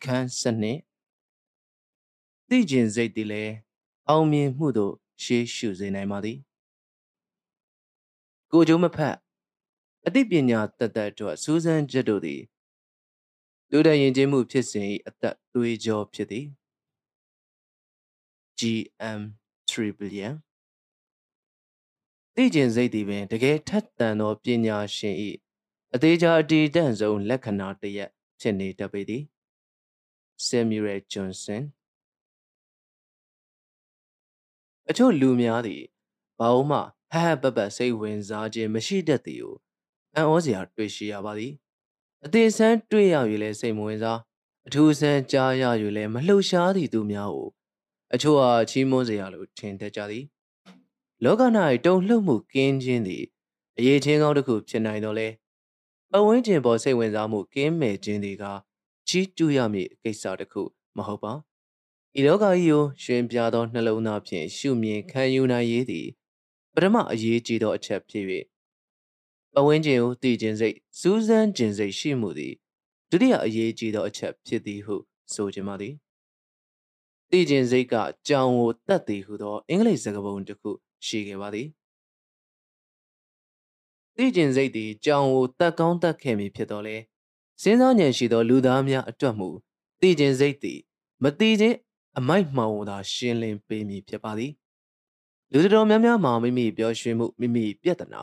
[0.00, 0.78] အခန်းစနစ်
[2.48, 3.54] သိကျင်စိတ်သည်လည်း
[4.08, 6.38] အောင်မြင်မှုသို့ရှေးရှုစေနိုင်ပါသည်
[8.52, 9.16] ကိုကျိုးမဖက်
[10.06, 12.40] အသိပညာတတ်တတ်အတွက်စူးစမ်းချက်တို့သည်
[13.70, 16.46] လူတဲ့ယဉ်ကျေးမှုဖြစ်စဉ်၏အသက်သွေးကြောဖြစ်သည်
[18.58, 19.20] GM
[19.68, 20.34] Trillion
[22.34, 25.16] သိကျင်စိတ်သည်ပင်တကယ်ထက်သန်သောပညာရှင်၏
[25.94, 28.10] အသေးချာအတည်တန့်ဆုံးလက္ခဏာတစ်ရပ်
[28.40, 29.24] ဖြစ်နေတတ်ပေသည်
[30.48, 31.62] Samuel Johnson
[34.90, 35.82] အချို့လူများသည်
[36.38, 36.78] ဘာလို့မှ
[37.12, 39.54] ဟဟပပစိတ်ဝင်စားခြင်းမရှိတတ်သည်ကို
[40.14, 41.52] အံ့ဩစရာတွေ့ရှိရပါသည်
[42.24, 44.18] အသေးဆန်းတွေ့ရ၍လည်းစိတ်မဝင်စား
[44.66, 45.64] အထူးဆန်းကြားရ၍
[45.96, 47.48] လည်းမလှုပ်ရှားသည့်သူများကို
[48.14, 50.24] အချို့အားချီးမွမ်းစရာလိုထင်တတ်ကြသည်
[51.24, 51.42] လောက၌
[51.86, 53.24] တုံ့လှုပ်မှုကင်းခြင်းသည်
[53.78, 55.28] အရေးချင်းကောင်းတစ်ခုဖြစ်နိုင်တော့လေ
[56.10, 58.44] ပဝင်းကျင်ပေါ်စိတ်ဝင်စားမှုကင်းမဲ့ခြင်းသည်က
[59.08, 60.62] ကြီးကျူးရမည့်ကိစ္စတစ်ခု
[60.96, 61.32] မဟုတ်ပါ
[62.18, 66.06] ဤလောကကြီးကိုရှင်ပြသောနှလုံးသားဖြင့်ရှုမြင်ခံယူနိုင်ရေးသည်
[66.74, 68.24] ပထမအရေးကြီးသောအချက်ဖြစ်၍
[69.54, 72.54] ပဝင်းကျင်ကိုတည်ခြင်းစိတ်စူးစမ်းခြင်းစိတ်ရှိမှုသည်
[73.10, 74.96] ဒုတိယအရေးကြီးသောအချက်ဖြစ်သည်ဟု
[75.32, 75.94] ဆိုခြင်းပါသည်
[77.30, 77.94] တည်ခြင်းစိတ်က
[78.28, 80.70] ကြောင်ကိုတတ်သည်ဟုသောအင်္ဂလိပ်စကားပုံတစ်ခု
[81.06, 81.68] ရှိခဲ့ပါသည်
[84.16, 86.96] တည်ခြင်းစိတ်သည်ကြောင်ကိုတတ်ကောင်းတတ်ခဲ့မည်ဖြစ်တော်လဲ
[87.62, 89.48] စဉ်းစားဉာဏ်ရှိသောလူသားများအတွက်မူ
[90.00, 90.80] တည်ခြင်းစိတ်သည်
[91.22, 91.76] မတည်ခြင်း
[92.18, 94.52] အမိုက်မှောင်သာရှင်းလင်းပေးမည်ဖြစ်ပါသည်
[95.52, 98.22] လူတော်များများမှာမိမိပျော်ရွှင်မှုမိမိပြဿနာ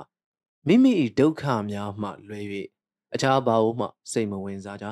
[0.67, 2.39] မိမိဒုက္ခများမှလွဲ၍
[3.13, 4.85] အခြားဘာလို့မှစိတ်မဝင်စားကြ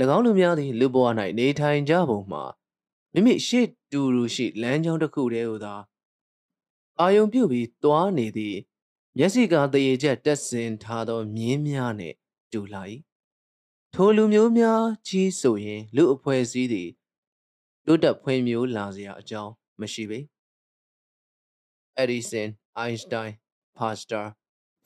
[0.16, 1.06] ၎င်းလူများသည်လူဘဝ၌
[1.38, 2.42] နေထိုင်ကြပုံမှာ
[3.12, 5.74] မိမိရှေ့တူတူရှိလမ်းကြောင်းတစ်ခုတည်းဟူသာ
[7.00, 8.58] အာယုံပြုတ်ပြီးတွားနေသည့်
[9.16, 12.16] မျက်စိကတရေချက်တက်ဆင်ထားသောမြင်းများနှင့်
[12.52, 12.82] တူလာ၏
[13.94, 16.90] ထိုလူမျိုးများကြီးဆိုရင် လူအဖွဲ့အစည်းသည်
[17.86, 20.18] တိုးတက်ဖွံ့ဖြိုးလာစရာအကြောင်းမရှိပေ။
[22.02, 22.48] Edison,
[22.82, 23.30] Einstein,
[23.76, 24.26] Pasteur,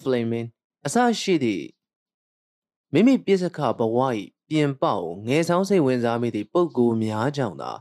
[0.03, 0.49] Fleming
[0.87, 1.67] အစရှိသည့်
[2.93, 3.99] မိမိပြစ္ဆခဘဝ၏
[4.49, 7.73] ပြင်ပကိုငယ်ဆောင်စိတ်ဝင်စားမိသည့်ပုဂ္ဂိုလ်များကြောင့်သာ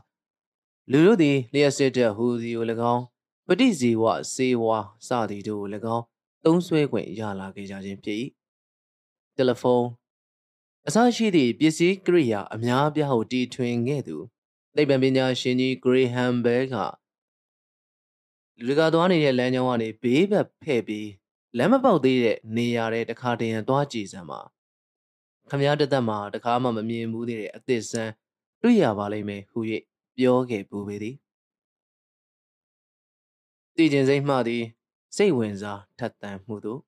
[0.90, 3.02] လူတို့သည်လျှက်စစ်တဲ့ဟူစီကို၎င်း
[3.46, 4.04] ပဋိဇီဝ
[4.34, 6.04] စေဝါစသည်တို့ကို၎င်း
[6.44, 8.18] သုံးဆွဲခွင့်ရလာခဲ့ကြခြင်းဖြစ်၏
[9.36, 9.88] တယ်လီဖုန်း
[10.88, 14.16] အစရှိသည့်ပစ္စည်းကိရိယာအများပြားကိုတီထွင်ခဲ့သူ
[14.76, 16.74] သိပ္ပံပညာရှင်ကြီးဂရေဟမ်ဘဲက
[18.66, 21.08] လူကသွားနေတဲ့လမ်းကြောင်းကနေဘေးဘက်ဖဲ့ပြီး
[21.58, 24.40] လမ်းမပေါက်သေးတဲ့နေရာတဲ့တခါတရံသွားကြည့်စမ်းပါ
[25.50, 28.12] ခမည်းတသက်မှာတခါမှမမြင်ဘူးသေးတဲ့အသစ်ဆန်း
[28.62, 29.58] တွေ့ရပါလိမ့်မယ်ဟု၍
[30.16, 31.16] ပြောခဲ့ပူပေသည်
[33.76, 34.64] တည်ခြင်းစိတ်မှသည်
[35.16, 36.80] စိတ်ဝင်စားထက်သန်မှုတို့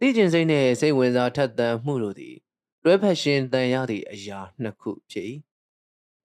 [0.00, 2.36] တည်ခြင်းစိတ်နှင့်စိတ်ဝင်စားထက်သန်မှုတို့သည်
[2.82, 5.26] တွဲဖက်ရှင်တန်ရသည့်အရာနှစ်ခုဖြစ်၏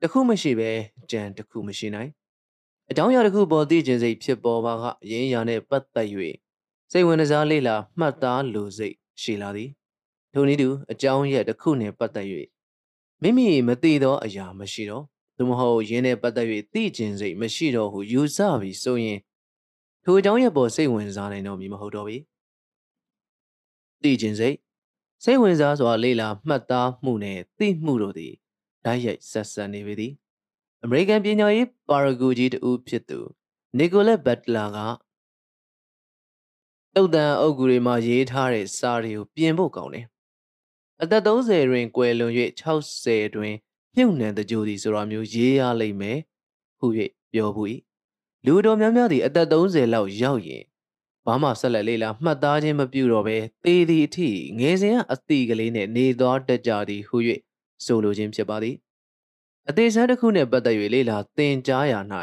[0.02, 0.72] တစ်ခုမရှိဘဲ
[1.12, 2.12] ကြံတစ်ခုမရှိနိုင်
[2.90, 6.08] အကြောင်းအရာတစ်ခုပေါ်သိခြင်းစိတ်ဖြစ်ပေါ်ပါကအရင်းအရာနှင့်ပတ်သက်၍
[6.92, 9.70] စိတ်ဝင်စားလေ့လာမှတ်သားလိုစိတ်ရှိလာသည်
[10.34, 12.28] ထိုနည်းတူအကြောင်းရက်တစ်ခုနှင့်ပတ်သက်၍
[13.22, 15.04] မိမိမသိသောအရာမရှိတော့
[15.38, 19.20] သို့မဟုတ်ယင်းနှင့်ပတ်သက်၍သိခြင်းစိတ်မရှိတော့ဟုယူဆပြီးဆိုရင်
[20.04, 22.18] ထိုအကြောင်းရက်ပေါ်စိတ်ဝင်စားနိုင်တော့မည်မဟုတ်တော့ပေ
[24.04, 24.56] သိခြင်းစိတ်
[25.24, 28.34] စိတ်ဝင်စားစွာလေ့လာမှတ်သားမှုနှင့်သိမှုတို့သည်
[28.86, 30.14] ဓာတ်ရိုက်ဆက်ဆံနေပေသည်
[30.84, 33.20] အမေရိကန်ပညာရေးပါရဂူကြီးတူဖြစ်သူ
[33.78, 34.78] နီကိုလက်ဘတ်လာက
[36.96, 40.06] တုတ်တန်အုပ်ကူတွေမှာရေးထားတဲ့စာတွေကိုပြင်ဖို့ကောင်းတယ်
[41.02, 43.54] အသက်30တွင်ကွယ်လွန်၍60တွင်
[43.96, 46.20] မြုပ်နှံတကြိုသည်ဆိုတာမျိုးရေးရလိမ့်မယ်
[46.80, 46.88] ဟု၍
[47.34, 47.68] ပြောဘူး၏
[48.46, 50.64] လူတော်များများသည်အသက်30လောက်ရောက်ရင်
[51.26, 54.30] ဘာမှဆက်လက်လေးလာမှတ်သားခြင်းမပြုတော့ဘဲသေသည်အထိ
[54.60, 57.18] ငယ်စဉ်ကအသည့်ကလေးနှင့်နေသွားတတ်ကြသည်ဟု၍
[57.86, 58.76] ဆိုလိုခြင်းဖြစ်ပါသည်
[59.70, 62.00] အသေးစားတစ်ခုနှင့်ပတ်သက်၍လေးလာသင်ကြားရာ၌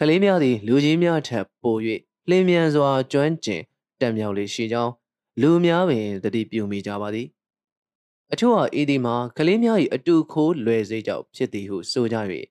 [0.00, 1.76] ကလေးများသည်လူကြီးများထက်ပို၍
[2.30, 3.62] လင်းမြန်စွာကျွမ်းကျင်
[4.00, 4.92] တံမြောက်လေးရှိကြောင်း
[5.40, 7.26] လူများပင်တတိပြုမိကြပါသည်
[8.32, 12.16] အချို့ဟာဤဒီမှာကလေးများ၏အတူခိုးလွယ်စေကြောင့်ဖြစ်သည်ဟုဆိုကြ၍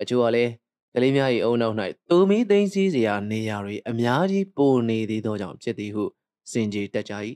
[0.00, 0.50] အချို့ကလည်း
[0.94, 1.76] ကလေးများ၏အုံနောက်၌
[2.08, 6.04] တူမီသိမ်းစည်းစရာနေရာတွေအများကြီးပိုနေသေးသောကြောင့်ဖြစ်သည်ဟု
[6.50, 7.14] စင်ကြေတက်ကြ၏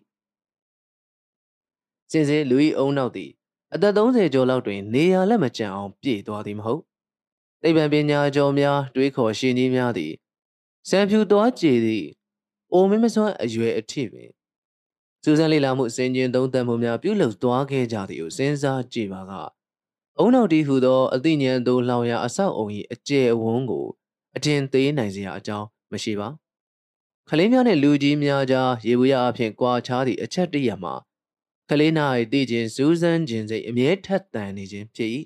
[2.10, 3.30] စင်စေလူ၏အုံနောက်သည်
[3.74, 6.82] အသက်30ကျော်လောက်တွင်နေရာလက်မကျန်အောင်ပြည့်သွားသည်မဟုတ်
[7.62, 10.12] သိပ္ပံပညာကျော်များတွေးခေါ်ရှင်ကြီးများသည်
[10.88, 12.06] စံဖြူသွားကြည်သည့်
[12.72, 14.30] အိုမင်းမစွမ်းအရွယ်အထိပင်
[15.22, 19.55] စူးစမ်းလေ့လာမှုစင်ကျင်သုံးသပ်မှုများပြုလုပ်သွားခဲ့ကြသည်ကိုစဉ်းစားကြည့်ပါက
[20.18, 23.86] အုံနောက်တီးဟူသောအသိဉာဏ်သို့လောင်ရာအဆောက်အုံ၏အကျယ်အဝန်းကို
[24.36, 26.28] အထင်သေးနိုင်စရာအကြောင်းမရှိပါ
[27.28, 30.94] ခလေးများနှင့်လူကြီးများကြားရေဘူးရအဖြစ်ကြွာချားသည့်အချက်တရမှာ
[31.70, 35.10] ကလေးနာ၏တည်ခြင်းစူးစမ်းခြင်းစိတ်အမြဲထက်သန်နေခြင်းဖြစ်၏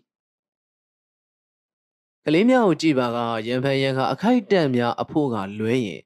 [2.25, 6.03] ကလေးများကိုကြည့်ပါကရံဖန်ရံခါအခိုက်အတန့်များအဖို့ကလွဲရင်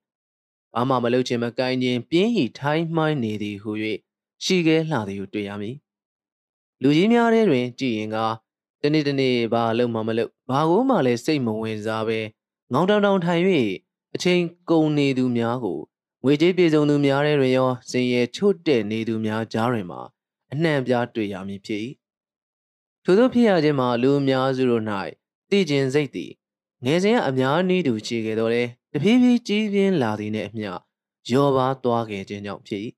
[0.74, 3.70] ဘာမှမလုပ်ချင်မကိုင်းခြင်းပြင်းဤထိုင်းမှိုင်းနေသည်ဟု၍
[4.44, 5.76] ရှိခဲလှသည်ကိုတွေ့ရမည်
[6.82, 8.16] လူကြီးများထဲတွင် ကြည်ရင်က
[8.86, 12.18] တနေ့တနေ့ဘာလုံးမှမလုပ်ဘာကိုမှလည်းစိတ်မဝင်စားပဲ
[12.72, 13.42] ငေါတောင်တောင်ထိုင်၍
[14.14, 15.80] အချိန်ကုန်နေသူများကို
[16.24, 20.00] ငွေကြေးပြေဆုံးသူများထဲတွင်ရောစင်ရဲချွတ်တဲ့နေသူများကြားတွင်မှာ
[20.52, 21.80] အနှံ့ပြားတွေ့ရမည်ဖြစ်၏
[23.04, 24.84] ထို့သောဖြစ်ရခြင်းမှာလူအများစုတို့၌
[25.50, 26.30] တည်ခြင်းစိတ်သည်
[26.84, 30.70] ငယ်စဉ်ကအများနည်းတူရှိခဲ့တော်လဲတဖြည်းဖြည်းကြီးပြင်းလာသည်နှင့်အမျှ
[31.30, 32.82] ရောပါသွားခဲ့ခြင်းကြောင့်ဖြစ်၏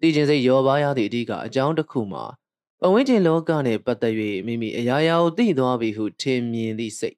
[0.00, 2.24] တည်ခြင်းစိတ်ရောပါရသည့်အဓိကအကြောင်းတစ်ခုမှာ
[2.82, 4.14] ပဝင်းကျင်လောကနှင့်ပတ်သက်၍
[4.46, 7.16] မိမိအရာရာကိုသိသွားပြီဟုထင်မြင်သည့်စိတ်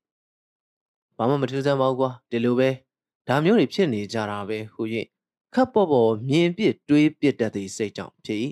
[1.17, 2.70] ဘာမှမထူးဆန်းပါဘူးကွာဒီလိုပဲ
[3.29, 4.82] ဒါမျိုးတွေဖြစ်နေကြတာပဲဟု၍
[5.55, 8.41] ခပ်ပေါ်ပေါ်မြင်ပစ်တွေးပစ်တတ်သည့်စိတ်ကြောင့်ဖြစ်၏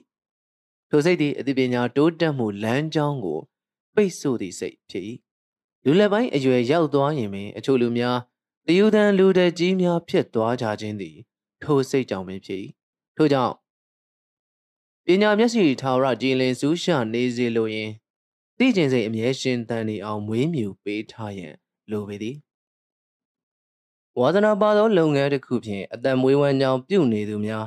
[0.91, 3.41] ထိုစိတ်သည်အသိပညာတိုးတက်မှုလမ်းကြောင်းကို
[3.95, 5.05] ပိတ်ဆို့သည့်စိတ်ဖြစ်၏
[5.85, 8.19] လူလက်ပိုင်းအရွယ်ရောက်သွားရင်ပင်အချို့လူများ
[8.67, 11.17] တယူတန်လူတက်ကြီးများဖြစ်သွားကြခြင်းသည်
[11.63, 12.61] ထိုစိတ်ကြောင့်ပင်ဖြစ်၏
[13.17, 13.55] ထို့ကြောင့်
[15.11, 17.91] ပညာမျက်စိထာဝရကြည်လင်စူးရှနေစေလိုရင်
[18.59, 21.55] သိကျင်စိတ်အမြဲရှင်တန်နေအောင်မွေးမြူပေးထားရန်
[21.91, 22.37] လိုပေသည်
[24.19, 27.67] ဝါသနာပါသောလုပ်ငန်းတစ်ခုဖြင့်အတံမွေးဝမ်းကြောင်းပြုနေသူများ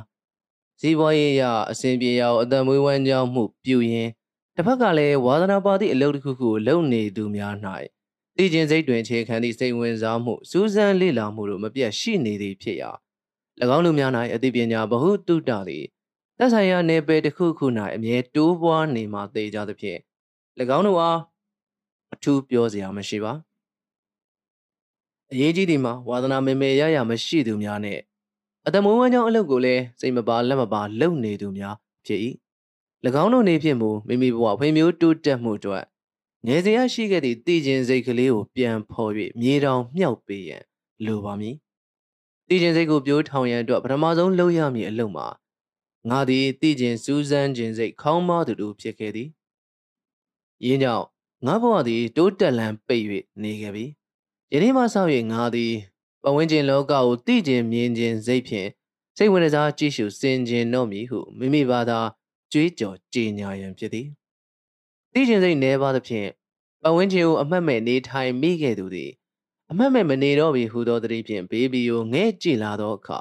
[0.80, 4.10] ဇီးပွားရေးရအစဉ်ပြေရာအတံမွေးဝမ်းကြောင်းမှုပြုရင်း
[4.56, 7.54] တစ်ဖက်ကလည်းဝါသနာပါသည့်အလုပ်တစ်ခုခုလုပ်နေသူများ၌
[8.36, 12.90] တည်ခြင်းစိတ်တွင်ခြေခံသည့်စိတ်ဝင်စားမှုစူးစမ်းလေ့လာမှုတို့မပြတ်ရှိနေသည်ဖြစ်ရာ၎
[13.76, 15.86] င်းလူများ၌အသိပညာဗဟုတုတသည်
[16.38, 17.66] သက်ဆိုင်ရာနယ်ပယ်တစ်ခုခု၌
[17.96, 20.00] အမြဲတိုးပွားနေမှသိကြသဖြင့်၎
[20.76, 21.20] င်းတို့အား
[22.14, 23.32] အထူးပြောစရာမရှိပါ
[25.32, 27.98] အရေးကြီးသည်မှာဝါသနာမေမေရရမရှိသူများနဲ့
[28.66, 31.76] အတမွေးဝမ်းကြောင်းအလုပ်ကိုလည်းစိတ်မပါလက်မပါလုပ်နေသူများ
[32.06, 32.20] ဖြစ်၏၎
[33.22, 35.84] င်းတို့နေဖြင့်မူမိမိဘဝဖွံ့ဖြိုးတိုးတက်မှုအတွက်
[36.46, 40.62] ငယ်စဉ်ရရှိခဲ့သည့်တည်ခြင်းစိတ်ကလေးကိုပြန်ဖော်၍မြေတောင်မြောက်ပေးရန်
[41.06, 41.54] လိုပါမည်
[42.48, 45.26] တည်ခြင်းစိတ်ကိုပြိုးထောင်ရန်အတွက်ပထမဆုံးလုပ်ရမည်အလုပ်မှာ
[46.10, 49.28] ငါသည်တည်ခြင်းစူးစမ်းခြင်းစိတ်ခေါင်းမသူတို့ဖြစ်ခဲ့သည်
[50.64, 51.06] ယင်းကြောင့်
[51.46, 53.06] ငါဘဝသည်တိုးတက်လန်းပိတ်၍
[53.42, 53.84] နေခဲ့ပြီ
[54.52, 54.96] ယနေ့မှစ၍
[55.32, 55.72] ငါသည်
[56.22, 58.68] ပဝင်းကျင်လောကကိုတည်ခြင်းမြင်ခြင်းစိတ်ဖြင့်
[59.16, 61.98] စိတ်ဝင်စားကြည့်ရှုစင်ခြင်းတော့မည်ဟုမိမိဘာသာ
[62.52, 64.06] ကြွေးကြော်ကြေညာရန်ဖြစ်သည်
[65.12, 66.28] တည်ခြင်းစိတ်နှဲပါသဖြင့်
[66.82, 69.10] ပဝင်းကျင်ကိုအမှတ်မဲ့နေထိုင်မိခဲ့သူသည်
[69.70, 73.20] အမှတ်မဲ့မနေတော့ပြီဟူသောတည်းဖြင့်ဘေဘီကိုငဲ့ကြည့်လာသောအခါ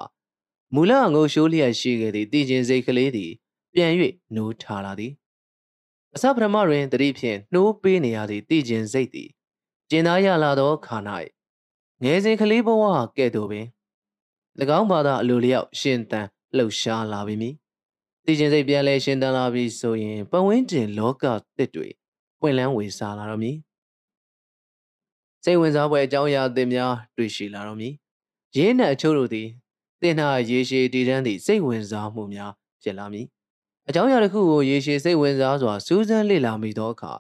[0.76, 3.32] မူလငိုရှိုးလျက်ရှိခဲ့သည့်တည်ခြင်းစိတ်ကလေးသည်
[3.74, 3.92] ပြန်၍
[4.36, 5.14] နိုးထလာသည်
[6.16, 9.30] အစပထမတွင်တတိဖြင့်နှိုးပေးနေရသည့်တည်ခြင်းစိတ်သည်
[9.90, 10.98] ကျင်သားရလာသောခါ၌
[12.04, 12.84] ငယ်စဉ်ကလေးဘဝ
[13.18, 13.68] ကဲ့သို့ပင်၎
[14.80, 16.28] င်းဘာသာအလိုလျောက်ရှင်သန်
[16.58, 17.56] လှုပ်ရှားလာပြီမည်
[18.26, 21.24] တည်ခြင်းစိတ်ပြန်လဲရှင်သန်လာပြီဆိုရင်ပဝင်းကျင်လောက
[21.58, 21.88] တစ်တွေ
[22.40, 23.58] ပွင့်လန်းဝေစားလာတော့မည်
[25.44, 27.94] စိတ်ဝင်စားဖွယ်အကြောင်းအရာအသစ်များတွေ့ရှိလာတော့မည်
[28.58, 29.48] ရင်းနှံအချို့တို့သည်
[30.04, 32.52] တင်နာရေရှည်တည်တန်းသည့်စိတ်ဝင်စားမှုများ
[32.82, 33.28] ဖြစ်လာမည်
[33.88, 37.14] အကြောင်းအရာတစ်ခုကိုရေရှည်စိတ်ဝင်စားစွာစူးစမ်းလေ့လာမိသောအခါ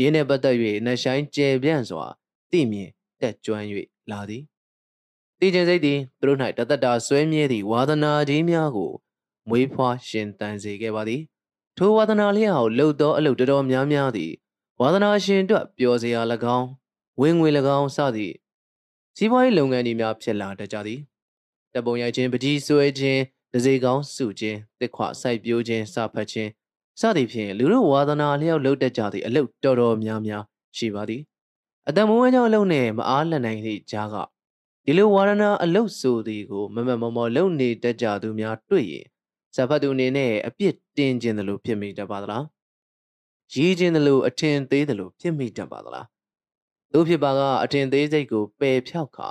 [0.00, 2.04] ရင်းနှင့်ပတ်သက်၍နှဆိုင်ကျယ်ပြန့်စွာ
[2.50, 2.90] သိမြင်
[3.20, 3.54] တက်ကြွ၍
[4.10, 4.42] လာသည်
[5.38, 8.92] တည်ခြင်းစိတ်သည်သူတို့၌တသက်တာဆွဲမြဲသည့်ဝါသနာကြီးများကို
[9.48, 11.22] မွေးဖွားရှင်တန်စေခဲ့ပါသည်
[11.76, 14.32] ထိုဝါသနာလျောက်လှုပ်သောအလုပ်တော်တော်များများသည်
[14.80, 16.20] ဝါသနာရှင်တို့ပျော်စရာ၎
[16.56, 16.68] င်း
[17.20, 18.34] ဝင်ငွေ၎င်းစသည့်
[19.16, 21.00] စီးပွားရေးလုပ်ငန်းတွေများဖြစ်လာတတ်ကြသည်
[21.74, 23.20] တပုံရိုက်ခြင်းပကြီးဆွဲခြင်း
[23.52, 26.50] ဒဇေကောင်းစုခြင်းတစ်ခွစိုက်ပျိုးခြင်းစဖတ်ခြင်း
[27.00, 30.42] စသည်ဖြင့်လူတို့ဝါသနာလျောက်လုပ်တတ်ကြသည့်အလုပ်တော်တော်များများ
[30.76, 31.22] ရှိပါသည်
[31.88, 34.16] အတံမွေးကြောင့်အလုပ်နဲ့မအားလက်နိုင်သည့်ကြားက
[34.84, 39.06] ဒီလိုဝါရဏအလုပ်ဆိုသည်ကိုမမမော်မော်လုပ်နေတတ်ကြသူများတွေ့ရင်
[39.54, 42.44] ဇဖတ်သူအနေနဲ့အပြစ်တင်ခြင်းသလိုဖြစ်မိတတ်ပါသလား
[43.54, 46.06] ရေးခြင်းသလိုအထင်သေးသလိုဖြစ်မိတတ်ပါသလား
[46.92, 49.28] တို့ဖြစ်ပါကအထင်သေးစိတ်ကိုပယ်ဖြောက်ခါ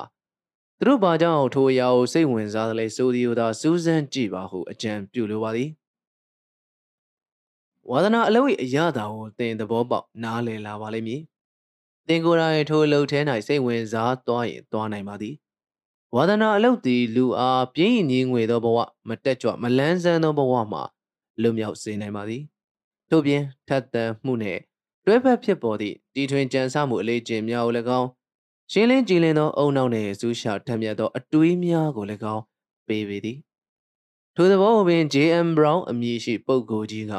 [0.80, 5.70] သူတို့ဘာကြောင့်ထိုအရာကိုစိတ်ဝင်စားသလဲဆိုသည်ကိုသာစူးစမ်းကြည့်ပါဟုအကြံပြုလိုပါသည်
[7.90, 11.22] ဝါသနာအလုပ်၏အရာသာကိုသင်သဘောပေါက်နားလည်လာပါလိမ့်မည်
[12.08, 15.36] သင်ကိုယ်တိုင်ထိုအလုပ်ထဲ၌စိတ်ဝင်စားသွားရင်သွားနိုင်ပါသည်
[16.16, 20.84] ဝါသနာအလုပ်သည်လူအားပြင်းရင်ငွေသောဘဝမတက်ကြွမလန်းဆန်းသောဘဝမှာ
[21.42, 22.44] လွတ်မြောက်စေနိုင်ပါသည်
[23.10, 24.62] ထို့ပြင်ထက်သန်မှုနှင့်
[25.06, 28.10] တွဲဖက်ဖြစ်ပေါ်သည့်တီထွင်ကြံစမှုအလေးကျင့်များကို၎င်း
[28.72, 32.06] ရှင်းလင်းကြည်လင်သောအုံနောက်နှင့်စူးရှာထက်မြက်သောအတွေးများကို၎
[32.36, 32.44] င်း
[32.88, 33.38] ပေးပေသည်
[34.36, 37.14] ထိုသဘောပင် JM Brown အမည်ရှိပုဂ္ဂိုလ်ကြီးက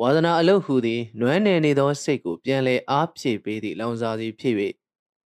[0.00, 4.54] ဝါသနာအလုတ်ဟူသည်နွမ်းနယ်နေသောစိတ်ကိုပြန်လည်အားဖြည့်ပေးသည့်လောင်စာစီဖြစ်၍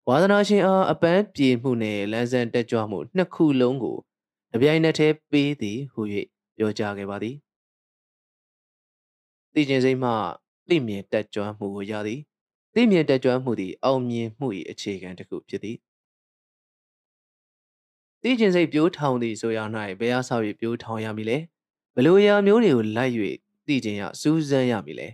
[0.09, 3.99] ဝါသနာရှင်အားအပန်းပြေမှုနှင့်လမ်းစံတက်ကြွမှုနှစ်ခုလုံးကို
[4.55, 6.01] အပြိုင်နက်တည်းပေးသည်ဟု၍
[6.57, 7.37] ပြောကြားခဲ့ပါသည်။
[9.53, 10.11] သိကျင်စိတ်မှ
[10.69, 12.21] သိမြင်တက်ကြွမှုကိုရသည်
[12.75, 15.77] သိမြင်တကြွမှုသည်အောင်မြင်မှု၏အခြေခံတစ်ခုဖြစ်သည်
[18.23, 19.59] သိကျင်စိတ်ပြိုးထောင်သည်ဆိုရ၌
[20.01, 21.39] ဘယ်အားဆောက်၍ပြိုးထောင်ရမည်လဲ
[21.97, 23.13] ဘလိုရာမျိုးတွေကိုလိုက်၍
[23.67, 25.09] သိကျင်ရစူးစမ်းရမည်လဲ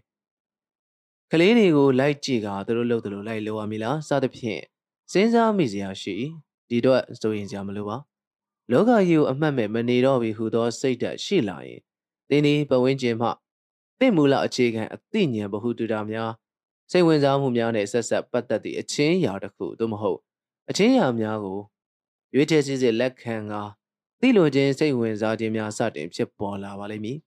[1.33, 4.63] ကလေးတွေကိုလိုက်ကြည့်ကသူတို့လုပ်သလိုလိုက်လုပ်ရမည်လားစသဖြင့်
[5.13, 6.17] စဉ်းစားမိစရာရှိ
[6.69, 7.97] ဒီတော့စိုးရင်စရာမလိုပါ
[8.71, 11.81] လောကကြီးကိုအမှတ်မဲ့မနေတော့ပြီဟူသောစိတ်ဓာတ်ရှိလာရင်
[12.29, 13.29] သင်ဒီပဝင်းကျင်မှ
[13.99, 16.31] သင်မူလအခြေခံအသိဉာဏ်ဗဟုတုတာများ
[16.91, 20.19] စိတ်ဝင်စားမှုများနဲ့ဆက်ဆက်ပတ်သက်သည့်အချင်းအရာတစ်ခုသို့မဟုတ်
[20.71, 21.61] အချင်းအရာများကို
[22.35, 23.63] ရွေးချယ်စစ်စစ်လက်ခံကာ
[24.21, 27.19] သိလိုခြင်းစိတ်ဝင်စားခြင်းများစတင်ဖြစ်ပေါ်လာပါလိမ့်မည်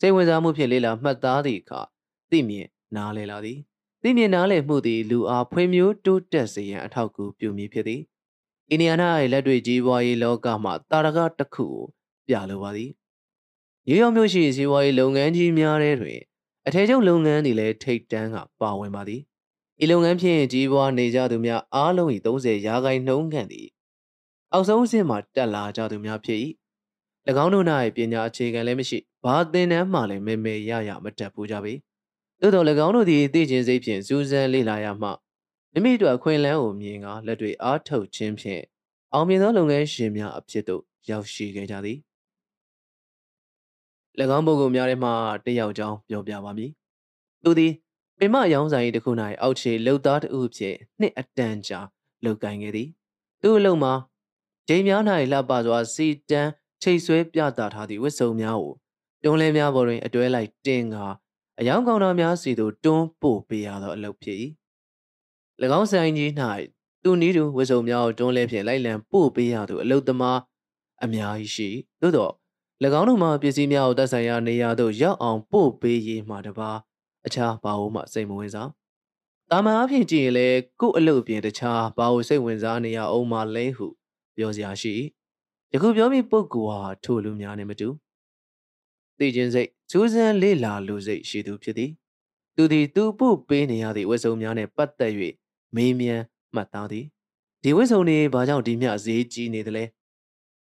[0.00, 1.80] စိတ်ဝင်စားမှုဖြင့်လေ့လာမှတ်သားသည့်အခါ
[2.30, 3.58] သိမြင်နားလည်လာသည်
[4.02, 8.00] သိမြင်နားလည်မှုသည်လူအားဖွံ့ဖြိုးတိုးတက်စေရန်အထောက်အကူပြုမည်ဖြစ်သည်
[8.70, 11.84] အင်ဒီယာနာ၏လက်တွေ့ကြီးပွားရေးလောကမှတာရကတစ်ခုကို
[12.26, 12.90] ပြလိုပါသည်
[13.88, 16.20] ရေရောမျိုးရှိစီးပွားရေးလုပ်ငန်းကြီးများထဲတွင်
[16.66, 19.22] အထည်ချုပ်လုပ်ငန်းတွေလည်းထိတ်တန်းကပါဝင်ပါသည်
[19.82, 23.68] ဤလုပ်ငန်းဖြင့်ကြီးပွားနေကြသူများအားလုံး၏30ရာခိုင်နှုန်းခန့်သည်
[24.52, 26.38] အောက်ဆုံးအဆင့်မှတက်လာကြသူများဖြစ်၏၎
[27.44, 31.72] င်းတို့၌ပညာအခြေခံလည်းမရှိဘာသင်တန်းမှလည်းမေမေရရမတက်ဘူးကြပေ
[32.40, 35.08] သို့တော်၎င်းတို့သည်သိကျင်စိတ်ဖြင့်စူးစမ်းလေ့လာရမှ
[35.72, 38.62] မိမိတို့အခွင့်အလမ်းကိုမြင်ကလက်တွေအားထုတ်ခြင်းဖြင့်
[39.12, 41.98] အောင်မြင်သောလုပ်ငန်းရှင်များအဖြစ်သို့ရောက်ရှိခဲ့ကြသည်၎
[44.36, 45.10] င်းပုဂ္ဂိုလ်များထဲမှ
[45.46, 46.70] တယောက်ကြောင်းပြောပြပါမည်
[47.44, 47.72] သူသည်
[48.18, 49.10] ပင်မရောင်းဆိုင်တစ်ခု၌
[49.42, 51.80] အောက်ခြေလှုပ်သားတစ်ဦးဖြင့်နှစ်အတန်ကြာ
[52.24, 52.88] လှုပ်ကိုင်ခဲ့သည်
[53.42, 53.94] သူ့အလုံးမှာ
[54.68, 56.50] ဂျိမ်းများ၌လှပစွာစီတန်း
[56.82, 58.74] ချိတ်ဆွဲပြသထားသည့်ဝတ်စုံများကို
[59.22, 61.04] တွန်းလဲများပေါ်တွင်အတွဲလိုက်တင်ကာ
[61.60, 64.36] အယောင်ကောင်တော်များစီသို့တွန်းပို့ပေးရသောအလုပ်ဖြစ်၏၎
[65.78, 66.30] င်းဆိုင်ကြီး၌
[67.02, 70.38] သူနီးသူဝတ်စုံများကိုတွန်းလဲဖြင့်လိုက်လံပို့ပေးရသူအလုပ်သမား
[71.04, 71.68] အများကြီးရှိ
[72.00, 72.32] သို့တော့၎
[72.98, 76.70] င်းတို့မှပစ္စည်းများကိုသက်ဆိုင်ရာနေရာသို့ရောက်အောင်ပို့ပေးရေးမှတပါ
[77.26, 78.70] အခြားဘာလို့မှစိတ်မဝင်စား
[79.50, 83.86] တာမန်အဖြစ်ကြည့်ရင်လည်းကို့အလုပ်ပြင်တခြားဘာလို့စိတ်ဝင်စားနေရအောင်မလဲဟု
[84.36, 84.94] ပြောစရာရှိ
[85.72, 87.88] ယခုပြောမိပုဂ္ဂိုလ်ဟာထိုလူများနဲ့မတူ
[89.18, 91.90] သိခြင်းစိတ်စူးစမ်းလေ့လာလူစိတ်ရှိသူဖြစ်သည်
[92.56, 95.12] သူသည်သူပို့ပေးနေရသည့်ဝတ်စုံများနဲ့ပတ်သက်၍
[95.76, 97.06] မေးမြန်းမှတ်သားသည်
[97.62, 99.84] ဒီဝတ်စုံတွေဘာကြောင့်ဒီမျှဈေးကြီးနေသလဲ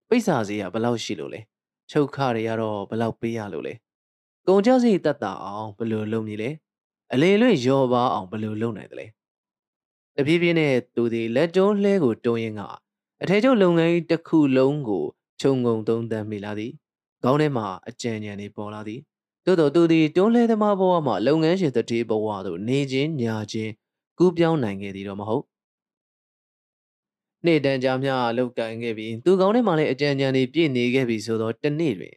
[0.08, 1.40] ပိတ်စာဈေးကဘယ်လောက်ရှိလို့လဲ
[1.90, 3.74] ချုပ်ခတွေကတော့ဘယ်လောက်ပေးရလို့လဲ
[4.46, 6.50] ကုန်ကြစည်တက်တာအောင်ဘယ်လိုလုပ်မည်လဲ
[7.12, 9.06] အလေလွင့်ရောပါအောင်ဘယ်လိုလုပ်နိုင်သလဲ
[10.16, 12.60] တပြေးပြေးနဲ့သူဒီလက်တွန်းလှဲကိုတွန်းရင်က
[13.22, 15.04] အထည်ချုပ်လုပ်ငန်းကြီးတစ်ခုလုံးကို
[15.40, 16.72] ခြုံငုံသုံးသပ်မိလာသည်
[17.22, 19.00] ခေါင်းထဲမှာအကြံဉာဏ်တွေပေါ်လာသည်
[19.44, 23.72] သို့တော်သူသည်တွန်းလှဲသမားဘဝမှာလုပ်ငန်းရှင်တတိဘဝသို့နေချင်းညာချင်း
[24.18, 25.44] ကူးပြောင်းနိုင်ခဲ့သည်တော့မဟုတ်
[27.46, 32.14] နေ့တန်ကြာမျှလောက်ကန်ခဲ့ပြီးသူကောင်းထဲမှာလည်းအကြံဉာဏ်တွေပြည့်နေခဲ့ပြီဆိုတော့တနေ့တွင်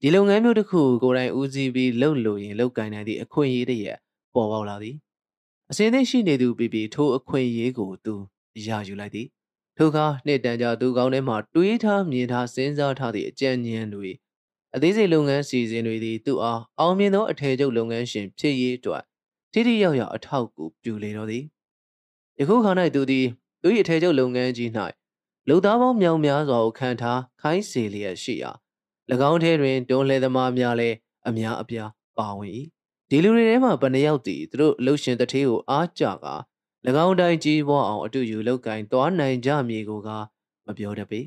[0.00, 3.84] ဒီလုပ်ငန်းမျိုးတစ်ခုကိုယ်တိုင်ဦးစီးပြီးလှုပ်လို့ရင်လှုပ်ကန်နိုင်သည့်အခွင့်အရေးတည်း
[4.34, 4.96] ပေါ်ပေါက်လာသည်
[5.70, 8.14] အစင်းသိရှိနေသူပြပြထိုးအခွင့်အရေးကိုသူ
[8.66, 9.26] ရယူလိုက်သည်
[9.76, 14.10] ထိုအခါနှစ်တန်ကြာသူကောင်းထဲမှတွေးထားမြင်ထားစဉ်းစားထားသည့်အကြံဉာဏ်တွေ
[14.74, 19.02] အသေးစိတ်လုပ်ငန်းစီစဉ်တွေသည်သူ့အားအောင်မြင်သောအထည်ချုပ်လုပ်ငန်းရှင်ဖြစ်ရေးအတွက်
[19.52, 21.44] ထိထိရောက်ရောက်အထောက်အကူပြုလေတော့သည်
[22.38, 23.26] ယခုခါ၌သူသည်
[23.66, 24.70] သူ၏အထည်ချုပ်လုပ်ငန်းကြီး၌
[25.48, 28.50] လူသားပေါင်းမြောင်များစွာကိုခံထားခိုင်းစေလျက်ရှိရာ၎
[29.30, 30.96] င်းထဲတွင်တွန်းလှဲသမားများလည်း
[31.28, 32.52] အများအပြားပါဝင်၏
[33.10, 36.12] ဒီလူတွေထဲမှာဘယ်နှယောက်တည်သူတို့လှုပ်ရှင်တထေးကိုအားကြက၎
[37.04, 40.08] င်းတိုင်းကြီးပွားအောင်အတူယူလောက်ကင်သွားနိုင်ကြမည်ကိုက
[40.66, 41.20] မပြောတတ်ပေ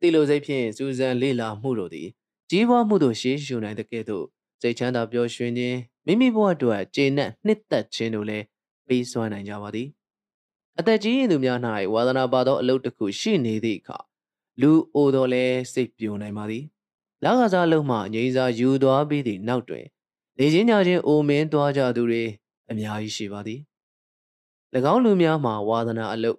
[0.00, 2.08] တိလိုစိတ်ဖြင့်စူဇန်လေးလာမှုတို့သည်
[2.50, 4.24] ကြီးပွားမှုတို့ရှေးရှုနိုင်တဲ့ကဲ့သို့
[4.60, 8.44] စိတ်ချမ်းသာပျော်ရွှင်ခြင်းမိမိဘဝအတွက်ကျေနပ်နှစ်သက်ခြင်းတို့လည်း
[8.88, 9.88] ပေးစွမ်းနိုင်ကြပါသည်
[10.78, 11.58] အသက်ကြီးရင်သူများ၌
[11.92, 13.98] ဝါသနာပါသောအလုပ်တစ်ခုရှိနေသည့်အခါ
[14.60, 16.64] လူအိုတော်လဲစိတ်ပြိုနိုင်ပါသည်
[17.24, 19.86] လကစားလုံးမှငိမ့်စာယူသွားပြီးသည့်နောက်တွင်
[20.38, 22.22] လေချင်းညာချင်းအိုမင်းသွားကြသူတွေ
[22.70, 23.60] အများကြီးရှိပါသည်၎
[24.92, 26.38] င်းလူများမှာဝါသနာအလုပ်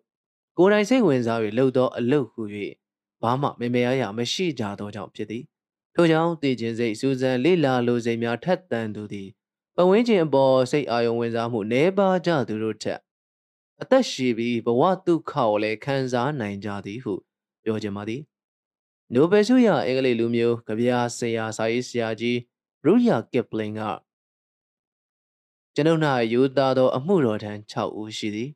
[0.58, 2.42] ကိုယ်တိုင်စိတ်ဝင်စား၍လှုပ်သောအလုပ်ဟု၍
[3.22, 5.44] ဘာမှမမေရရမရှိကြသောကြောင့်ဖြစ်သည်
[5.96, 9.30] ထို့ကြောင့်တည်ခြင်းစိတ်စူးစမ်းလေ့လာလိုစိတ်များထက်သန်သူသည်
[9.80, 13.00] ပဝင်းကျင်အပေါ်စိတ်အာရုံဝင်စားမှုနှဲပါကြသူတို့ထက်
[13.82, 17.14] အသက်ရှည်ပြီးဘဝဒုက္ခကိုလည်းခံစားနိုင်ကြသည်ဟု
[17.64, 18.22] ပြောချင်ပါသည်
[19.14, 22.38] နိုဘယ်ဆုရအင်္ဂလိပ်လူမျိုးကဗျာဆရာစာရေးဆရာကြီး
[22.86, 23.82] ရူယာကစ်ပလင်က
[25.76, 26.02] ကျွန်ုပ်၌
[26.34, 28.50] ယူသားသော အမှုတော်ထမ်း6ဦးရှိသည်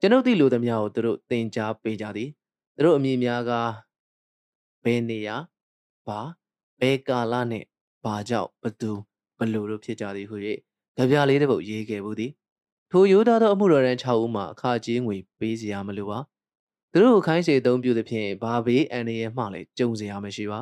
[0.00, 2.30] ကျွန်ုပ်သည့်လူသမျှကိုသူတို့သင်ကြားပေးကြသည်
[2.74, 3.52] သူတို့အမည်များက
[4.84, 5.36] ဘယ်နေရာ
[6.06, 6.20] ဘာ
[6.80, 7.66] ဘယ်ကာလနှင့်
[8.04, 8.92] ဘာကြောင့်ဘသူ
[9.38, 10.36] ဘလို့တို့ဖြစ်ကြသည်ဟု၍
[10.96, 12.32] ကြပြလေးတစ်ပုဒ်ရေးခဲ့ဘူးသည်
[12.90, 16.18] ထိုရိုးသားသောအမှုတော်တန်း6ဦးမှာအခါကြီးငွေပေးစရာမလိုပါ
[16.92, 20.60] သူတို့ခိုင်းစေသုံးပြုသဖြင့်ဘာဘေးအန္တရာယ်မှလည်းကြုံစရာမရှိပါ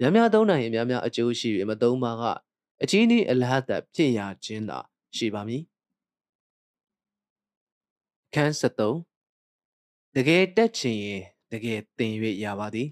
[0.00, 2.22] များများသုံးနိုင်ရင်များများအကျိုးရှိ၍မသုံးပါက
[2.82, 4.78] အချီးနှီးအလဟတ်သက်ဖြစ်ရခြင်းသာ
[5.16, 5.62] ရှိပါမည်
[8.34, 12.88] ခန်း73တကယ်တက်ချင်ရင်တကယ်သင်၍ရပါသည်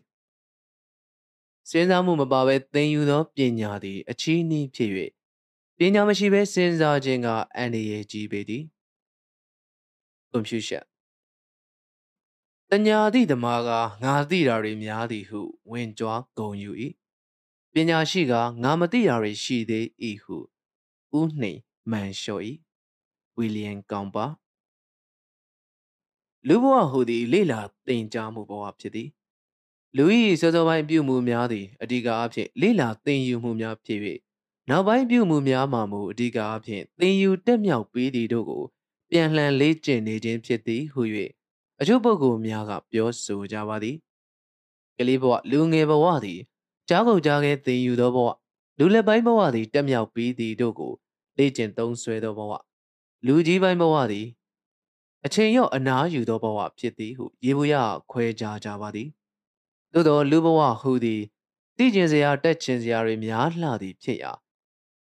[1.70, 4.90] စဉ်းစားမှုမပါဘဲသင်ယူသောပညာသည် အချီးနှီးဖြစ်၍
[5.78, 8.64] ပညာမရှိဘဲစဉ်းစားခြင်းကအန္တရာယ်ကြီးပေသည်
[10.30, 10.84] ကွန်ဖျူးရှက်
[12.70, 13.70] တညာသည့်ဓမ္မက
[14.02, 15.40] ငါသိတာတွေများသည်ဟု
[15.70, 16.70] ဝင်ကြွားဂုံယူ၏
[17.72, 19.86] ပညာရှိကငါမသိတာတွေရှိသေး၏
[20.24, 20.36] ဟု
[21.18, 22.42] ဥနှိမ်မှန်လျှော့၏
[23.36, 24.26] ဝီလီယံကောင်ပါ
[26.48, 29.08] လူဘဝဟူသည်လေလာတင်ကြားမှုဘဝဖြစ်သည်
[29.96, 30.04] လူ၏
[30.40, 34.00] စောစောပိုင်းပြုမှုများသည်အဓိကအားဖြင့်လေလာသင်ယူမှုများဖြစ်၍
[34.68, 38.62] နောက်ပိုင်းပြုမှုများမှာမူအဓိကအားဖြင့်သင်ယူတက်မြောက်ပေးသည်တို့ကို
[39.10, 41.02] ပြန်လှန်လေ့ကျင့်နေခြင်းဖြစ်သည်ဟု၍
[41.80, 43.96] အချို့ပုဂ္ဂိုလ်များကပြောဆိုကြပါသည်
[44.98, 46.40] ကလေးဘဝလူငယ်ဘဝသည်
[46.88, 48.28] ကြားကုန်ကြားခဲသင်ယူသောဘဝ
[48.78, 50.92] လူလက်ပိုင်းဘဝသည်တက်မြောက်ပြီးသည်တို့ကို
[51.38, 52.52] လေ့ကျင့်သုံးဆွဲသောဘဝ
[53.26, 54.26] လူကြီးပိုင်းဘဝသည်
[55.24, 57.74] အချိန်ရော့အနားယူသောဘဝဖြစ်သည်ဟုရေဘူးရ
[58.10, 59.08] ခွဲခြားကြပါသည်
[59.92, 61.22] သို့သောလူဘဝဟူသည်
[61.76, 64.32] သိကျင်စရာတက်ချင်စရာတွေများလှသည်ဖြစ်ရာ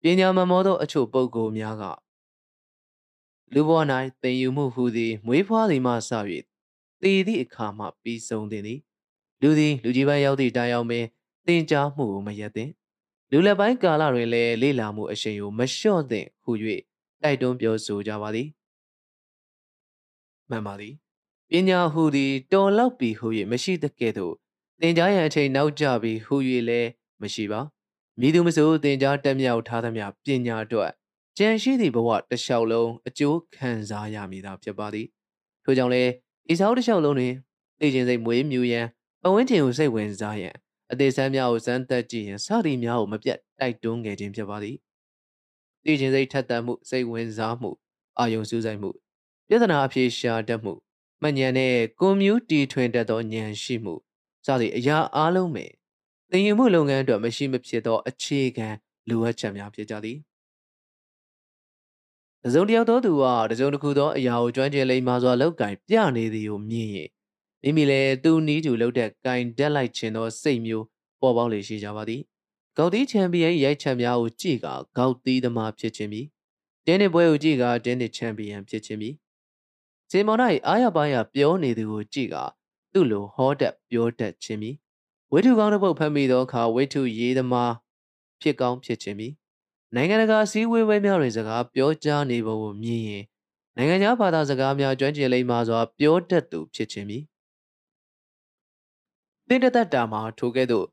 [0.02, 1.84] ပညာမမောသောအချို့ပုဂ္ဂိုလ်များက
[3.54, 3.78] လူဘဝ၌
[4.22, 6.10] သင်ယူမှုဟူသည်မွေးဖွားသည်မှစ၍
[7.02, 8.80] တည်သည့်အခါမှပြီးဆုံးသည်သည်
[9.42, 11.04] လူသည်လူကြီးပိုင်းရောက်သည့်တိုင်အောင်ပင်
[11.46, 12.70] သင်ကြားမှုကိုမရက်သင့်
[13.30, 16.50] လူလက်ပိုင်းကာလတွင်လည်းလေ့လာမှုအရှိန်ကိုမလျှော့သင့်ဟု၍
[17.22, 18.48] တိုက်တွန်းပြောဆိုကြပါသည်
[20.50, 20.94] မှန်ပါသည်
[21.50, 24.34] ပညာဟူသည်တော်လောက်ပြီဟု၍မရှိသကဲ့သို့
[24.80, 26.36] သင်ကြားရန်အချိန်နောက်ကျပြီဟု၍
[26.68, 26.88] လည်း
[27.22, 27.60] မရှိပါ
[28.20, 30.90] မိသူမဆိုသင်ကြားတက်မြောက်ထားသမျှပညာအတွက်
[31.38, 35.06] ကြံရှိသည့်ဘဝတစ်လျှောက်လုံးအကျိုးခံစားရမည်သာဖြစ်ပါသည်
[35.64, 36.10] ထို့ကြောင့်လည်း
[36.52, 37.34] ဤစားတစ်လျှောက်လုံးတွင်
[37.80, 38.86] သိခြင်းစိတ်မွေးမြူရန်
[39.22, 40.54] ပဝန်းကျင်ကိုစိတ်ဝင်စားရန်
[40.92, 44.76] အသေးစမ်းများကိုစမ်းသပ်ကြည့်ရန်စသည်များကိုမပြတ်တိုက်တွန်းခဲ့ခြင်းဖြစ်ပါသည်
[45.84, 47.70] သိခြင်းစိတ်ထက်သန်မှုစိတ်ဝင်စားမှု
[48.18, 48.90] အာယုံစူးစိုက်မှု
[49.48, 50.72] ပြဿနာအဖြေရှာတတ်မှု
[51.22, 53.94] မှန်ဉဏ်နဲ့ကွန်မြူတီထွင်တတ်သောဉာဏ်ရှိမှု
[54.46, 55.70] စသည့်အရာအလုံးမဲ့
[56.30, 58.68] သင်ယူမှုလုပ်ငန်းအတွက်မရှိမဖြစ်သောအခြေခံ
[59.08, 60.18] လိုအပ်ချက်များဖြစ်ကြသည်
[62.44, 67.10] တစုံတယောက်သောသူကတစုံတစ်ခုသောအရာကိုကျွမ်းကျင်လိမ္မာစွာလောက်ကင်ပြနေသည်ကိုမြင်ရင်
[67.62, 70.84] မိမိလည်းသူနီးသူလှုပ်တဲ့ကင်တက်လိုက်ခြင်းသောစိတ်မျိုး
[71.20, 72.20] ပေါ်ပေါက်လေရှိကြပါသည်
[72.76, 76.26] ဂေါက်တီချန်ပီယံရိုက်ချက်များကိုကြည့်ကဂေါက်တီသမားဖြစ်ခြင်းပြီး
[76.86, 79.14] တင်းနစ်ပွဲကိုကြည့်ကတင်းနစ်ချန်ပီယံဖြစ်ခြင်းပြီး
[80.10, 82.36] ဇေမော်၌အားရပါရပြောနေသူကိုကြည့်က
[82.94, 84.76] သူ့လိုဟောတတ်ပြောတတ်ခြင်းပြီး
[85.32, 87.72] ဝိထုကောင်းတစ်ပုတ်ဖတ်မိသောအခါဝိထုရေးသမား
[88.40, 89.32] ဖြစ်ကောင်းဖြစ်ခြင်းပြီး
[89.94, 93.24] နိုင်ငံတကာစည်းဝေးပွဲများတွင်စကားပြောကြားနေပုံကိုမြင်ရင်
[93.76, 97.24] နိုင်ငံခြားဘာသာစကားများကျွမ်းကျင်လိမ့်မှစွာပြောတတ်သူဖြစ်ခြင်းပြီး
[99.48, 100.86] သင်တသက်တာမှာထိုကဲ့သို့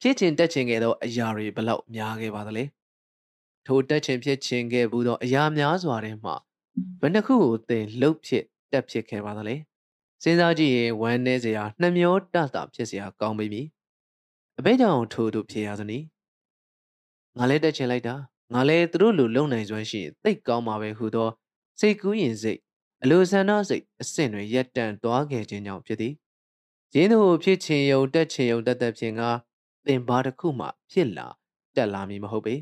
[0.00, 2.64] ဖြစ်ချင်တက်ချင်ခဲ့သောအရာတွေဘလောက်များခဲ့ပါသလဲ
[3.66, 6.34] ထိုတက်ချင်ဖြစ်ချင်ခဲ့ဘူးသောအရာများစွာထဲမှာ
[7.00, 9.56] ဘယ်နှခုကိုသင်လှုပ်ဖြစ်တက်ဖြစ်ခဲ့ပါသလဲ
[10.22, 13.62] စဉ်းစားကြည့်ရင်ဝမ်းနည်းစရာနှမျောတတာဖြစ်စရာကောင်းပြီမိ
[14.58, 16.06] အဘိဓာန်ထို့သူဖြစ်ရသနည်း
[17.38, 18.14] ငါလည်းတက်ချင်လိုက်တာ
[18.54, 21.28] ငါလည်းသူတို့လူလုံနိုင်စွမ်းရှိရင်သိတ်ကောင်းမှာပဲဟူသော
[21.80, 22.60] စိတ်ကူးရင်စိတ်
[23.02, 26.14] အလိုဆန္ဒစိတ်အဆင့်တွေရက်တန့်သွားခဲ့ခြင်းကြောင့်ဖြစ်သည်
[26.94, 29.22] ရင်းတို့ဖြစ်ချင်ယုံတက်ချင်ယုံတက်တက်ဖြင့်က
[29.86, 31.26] သင်ဘာတစ်ခုမှဖြစ်လာ
[31.76, 32.54] တက်လာမည်မဟုတ်ပေ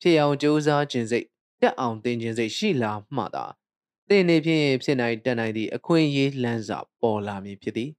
[0.00, 1.26] ဖြစ်အောင်ကြိုးစားခြင်းစိတ်
[1.60, 3.44] တက်အောင်သင်ခြင်းစိတ်ရှိလာမှသာ
[4.12, 7.90] သင်နေဖြင့်ဖြစ်နိုင်တက်နိုင်သည့်အခွင့်အရေးလမ်းစာပေါ်လာမည်ဖြစ်သည်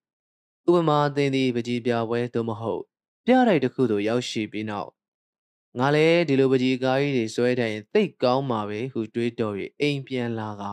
[0.68, 2.82] ဥပမာသင်သည်ပကြီးပြပွဲသို့မဟုတ်
[3.26, 4.90] ပြတိုက်တစ်ခုသို့ရောက်ရှိပြီးနောက်
[5.80, 10.64] ငါလည်းဒီလိုပကြီးကားကြီးတွေဆွဲထိုင်ရင်သိတ်ကောင်းမှာပဲဟုတွေးတော်၍အိမ်ပြန်လာက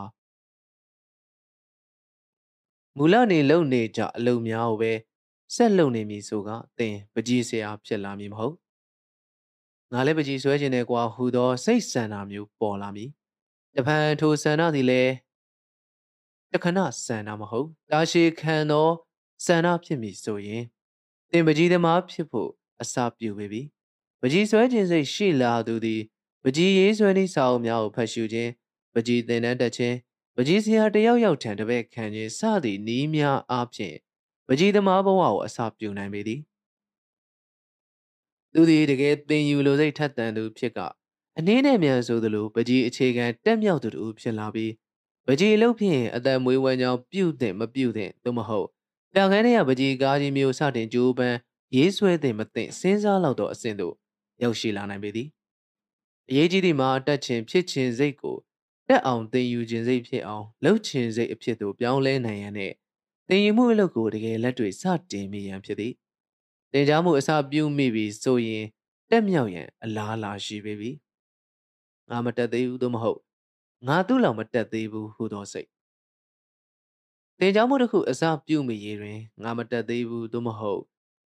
[2.97, 4.91] မူလနေလုံနေကြအလုံများကိုပဲ
[5.55, 8.55] ဆက်လုံနေမည်ဆိုကသင်ပကြီးဆရာဖြစ်လာမည်မဟုတ်
[9.93, 13.09] ငါလည်းပကြီးဆွဲခြင်းနဲ့ကွာဟူသောစိတ်ဆန္ဒမျိုးပေါ်လာမည်
[13.75, 15.11] တဖန်ထိုဆန္ဒသည်လည်း
[16.53, 18.87] တခဏဆန္ဒမဟုတ်တာရှည်ခံသော
[19.45, 20.63] ဆန္ဒဖြစ်မည်ဆိုရင်
[21.31, 22.49] သင်ပကြီးသမားဖြစ်ဖို့
[22.81, 23.61] အစာပြုပေပြီ
[24.21, 26.01] ပကြီးဆွဲခြင်းစိတ်ရှိလာသူသည်
[26.43, 28.51] ပကြီးရေးဆွဲသည့်စာအုပ်များကိုဖတ်ရှုခြင်း
[28.93, 29.95] ပကြီးသင်တန်းတက်ခြင်း
[30.35, 33.95] ပကြီးဆရာတယောက်ယောက်ထံတပည့်ခံခြင်းစသည့်နည်းများအားဖြင့်
[34.47, 36.41] ပကြီးသမားဘဝကိုအစာပြုနိုင်ပေသည်
[38.53, 40.79] သူသည်တကယ်သင်ယူလိုစိတ်ထက်သန်သူဖြစ်က
[41.37, 44.71] အနည်းနဲ့မြန်ဆိုသလိုပကြီးအခြေခံတက်မြောက်သူတူဖြစ်လာပြီး
[45.31, 48.67] ပကြီးအလုပ်ဖြင့်အသက်မွေးဝမ်းကြောင်းပြုတ်တဲ့မပြုတ်တဲ့သို့မဟုတ်
[49.15, 51.37] တောင်ခန်းထဲကပကြီးကားကြီးမျိုးစတင်ကြိုးပမ်း
[51.75, 53.93] ရေးဆွဲတဲ့မသိစဉ်းစားလောက်သောအဆင့်သို့
[54.43, 55.27] ရောက်ရှိလာနိုင်ပေသည်
[56.29, 58.37] အရေးကြီးသည့်မှာတက်ချင်ဖြစ်ချင်စိတ်ကို
[58.87, 62.71] တက်အောင်သင်ယူခြင်းစိတ်ဖြစ်အောင်လှုပ်ချင်စိတ်အဖြစ်သို့ပြောင်းလဲနိုင်ရန်နဲ့
[63.27, 65.93] သင်ယူမှုအလုပ်ကိုတကယ်လက်တွေ့စတင်မိရန်ဖြစ်သည်
[66.71, 68.65] သင်ကြားမှုအစပြုမိပြီးဆိုရင်
[69.09, 70.91] တက်မြောက်ရန်အလားအလာရှိပေပြီ
[72.09, 73.19] ငါမတက်သေးဘူးသို့မဟုတ်
[73.87, 75.67] ငါသူ့လောက်မတက်သေးဘူးဟူသောစိတ်
[77.39, 80.81] တင်ကြောင်းမှုတစ်ခုအစပြုမိရေးတွင်ငါမတက်သေးဘူးသို့မဟုတ်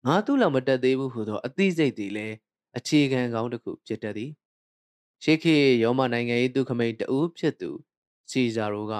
[0.06, 2.34] ငါသူ့လောက်မတက်သေးဘူးဟူသောအသိစိတ်သည်လည်း
[2.76, 4.30] အခြေခံကောင်းတစ်ခုဖြစ်တတ်သည်
[5.22, 7.70] ရှေးခေတ်ရောမနိုင်ငံ၏သူခမိတ်တဦးဖြစ်သူ
[8.30, 8.94] စီဇာရိုက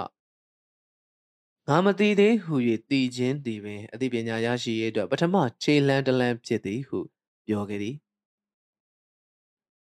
[1.67, 2.55] ငါမသိသေးဟု၍
[2.89, 6.99] တည်ခြင်းသည်ပင်အသိပညာရရှိရေးအတွက်ပထမခြေလှမ်းတလန်းဖြစ်သည်ဟု
[7.47, 7.95] ပြောခဲ့သည်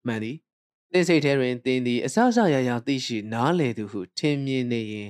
[0.07, 0.37] မှန်သည်
[0.95, 5.09] သင်စိတ်ထဲတွင်သင်သည်အစအစရရသိရှိနားလေသူဟုထင်မြင်နေရင်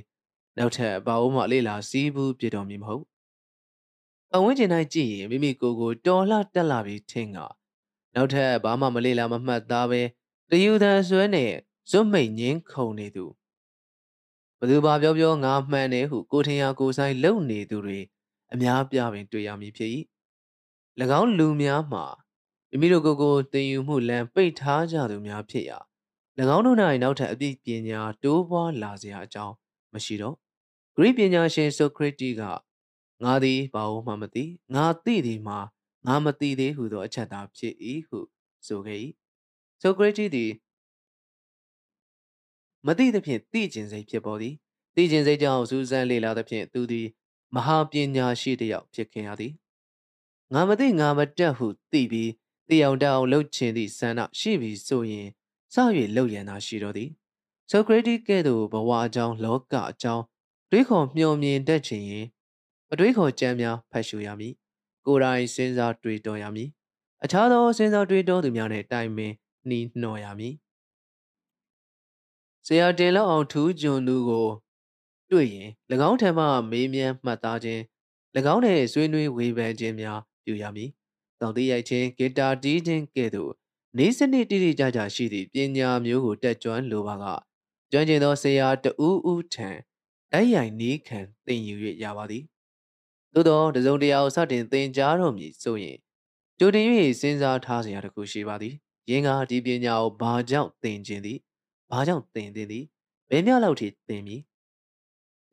[0.58, 3.04] နောက်ထပ်ဘာလို့မှလေ့လာစည်းဘူးပြတော်မူမဟုတ်
[4.34, 7.38] အဝင်းကျင်တိုင်းကြည့်ရင်မိမိကိုယ်ကိုတော်လှတက်လာပြီးထင်က
[8.15, 10.02] နောက်ထပ်ဘာမှမလေ့လာမမှတ်သားပဲ
[10.50, 11.52] တယူသန်ဆွဲနဲ့
[11.89, 13.26] ဇွတ်မိတ်ငင်းခုန်နေသူ
[14.60, 18.00] ဘသူဘာပြောပြောငါမှန်တယ်ဟုကိုထင်ရကိုဆိုင်လုံနေသူတွေ
[18.54, 19.91] အများပြပင်တွေ့ရမည်ဖြစ်၏၎
[21.19, 22.06] င်းလူများမှာ
[22.75, 25.79] မိမိတို့ကိုယ်ကိုတင်ယူမှုလမ်းပိတ်ထားကြသူများဖြစ်ရာ၎
[26.55, 29.55] င်းတို့၌နောက်ထပ်အပြည့်ပညာတိုးပွားလာစရာအကြောင်း
[29.93, 30.36] မရှိတော့
[30.95, 32.41] ဂရိပညာရှင်ဆိုခရစ်တီက
[33.23, 34.43] ငါသည်ဘာလို့မှမသိ
[34.75, 35.59] ငါသိသည်မှာ
[36.07, 37.73] ငါမသိသေးဟုသောအချက်သာဖြစ်၏
[38.07, 38.19] ဟု
[38.67, 38.99] ဆိုခဲ့၏
[39.81, 40.51] ဆိုကရတီသည်
[42.88, 44.55] မသိသဖြင့်သိကျင်စိတ်ဖြစ်ပေါ်သည်
[44.95, 47.07] သိကျင်စိတ်ကြောင့်စူးစမ်းလေ့လာသဖြင့်သူသည်
[47.55, 49.53] မဟာပညာရှိတစ်ယောက်ဖြစ်ခင်ရသည်
[50.53, 52.31] ငါမသိငါမတက်ဟုသိပြီး
[52.69, 55.28] သိအောင်တအောင်လှုပ်ချင်သည့်ဆန္ဒရှိပြီးဆိုရင်
[55.73, 55.76] စ၍
[56.15, 57.10] လှုပ်ရန်သာရှိတော်သည်
[57.69, 60.23] ဆိုကရတီကဲ့သို့ဘဝအကြောင်းလောကအကြောင်း
[60.71, 62.26] တွေးခေါ်မျှော်မြင်တတ်ချင်ရင်
[62.91, 64.54] အတွေးခေါ်ကြမ်းများဖတ်ရှုရမည်
[65.06, 66.69] ကိုယ်တိုင်စဉ်းစားတွေးတောရမည်
[67.23, 69.34] အခြားသောစဉ်းစားတွေးတောသူများနှင့်တိုင်ပင်
[69.67, 70.54] နှီးနှော်ရမည်
[72.67, 74.47] ဆရာတင်လောက်အောင်ထူးကျွန်သူကို
[75.32, 75.69] တွေ့ရင်၎
[76.10, 77.82] င်းထံမှမေးမြန်းမှတ်သားခြင်း၎
[78.54, 80.89] င်းနှင့်ဆွေးနွေးဝေဖန်ခြင်းများပြုရမည်။
[81.43, 83.51] တောင်တိရိုက်ခြင်းဂီတာတီးခြင်းကဲ့သို့
[83.97, 87.25] နေစနစ်တိတိကျကျရှိသည့်ပညာမျိုးကိုတက်ကြွလိုပါက
[87.91, 89.69] ကျွမ်းကျင်သောဆရာတဦးဦးထံ
[90.32, 92.43] တိုက်ရိုက်နီးခံသင်ယူ၍ရပါသည်။
[93.34, 95.97] သို့သောတစုံတရာကိုစတင်သင်ကြားတော်မူဆိုရင်
[96.60, 96.86] ကြိုတင်၍
[97.21, 98.73] စဉ်းစားထားစရာတစ်ခုရှိပါသည်။
[99.10, 101.38] ယင်းကဒီပညာကိုဘာကြောင့်သင်ခြင်းသည်
[101.91, 102.84] ဘာကြောင့်သင်သင်သည်
[103.29, 104.41] ဘယ်မျှလောက်ထိသင်မည်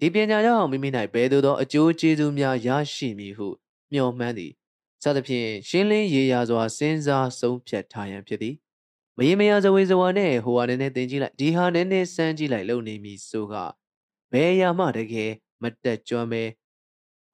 [0.01, 3.49] ဒီပညာကြောင့်မိမိ၌ဘယ်သို့သောအကျိုးကျေးဇူးများရရှိမည်ဟု
[3.93, 4.53] မျှော်မှန်းသည်
[5.03, 8.55] စသဖြင့်ရှင်းလင်းရေရာစွာစဉ်းစားဆုံးဖြတ်ထားရန်ဖြစ်သည်
[9.17, 13.55] မရေမရဇဝေဇဝါနဲ့ဟိုဟာနည်းနည်းသင်ကြည့်လိုက်ဒီဟာနည်းနည်းစမ်းကြည့်လိုက်လုပ်နေမည်ဆိုက
[14.33, 15.31] ဘယ်ရာမှတကယ်
[15.63, 16.43] မတက်ကြွမဲ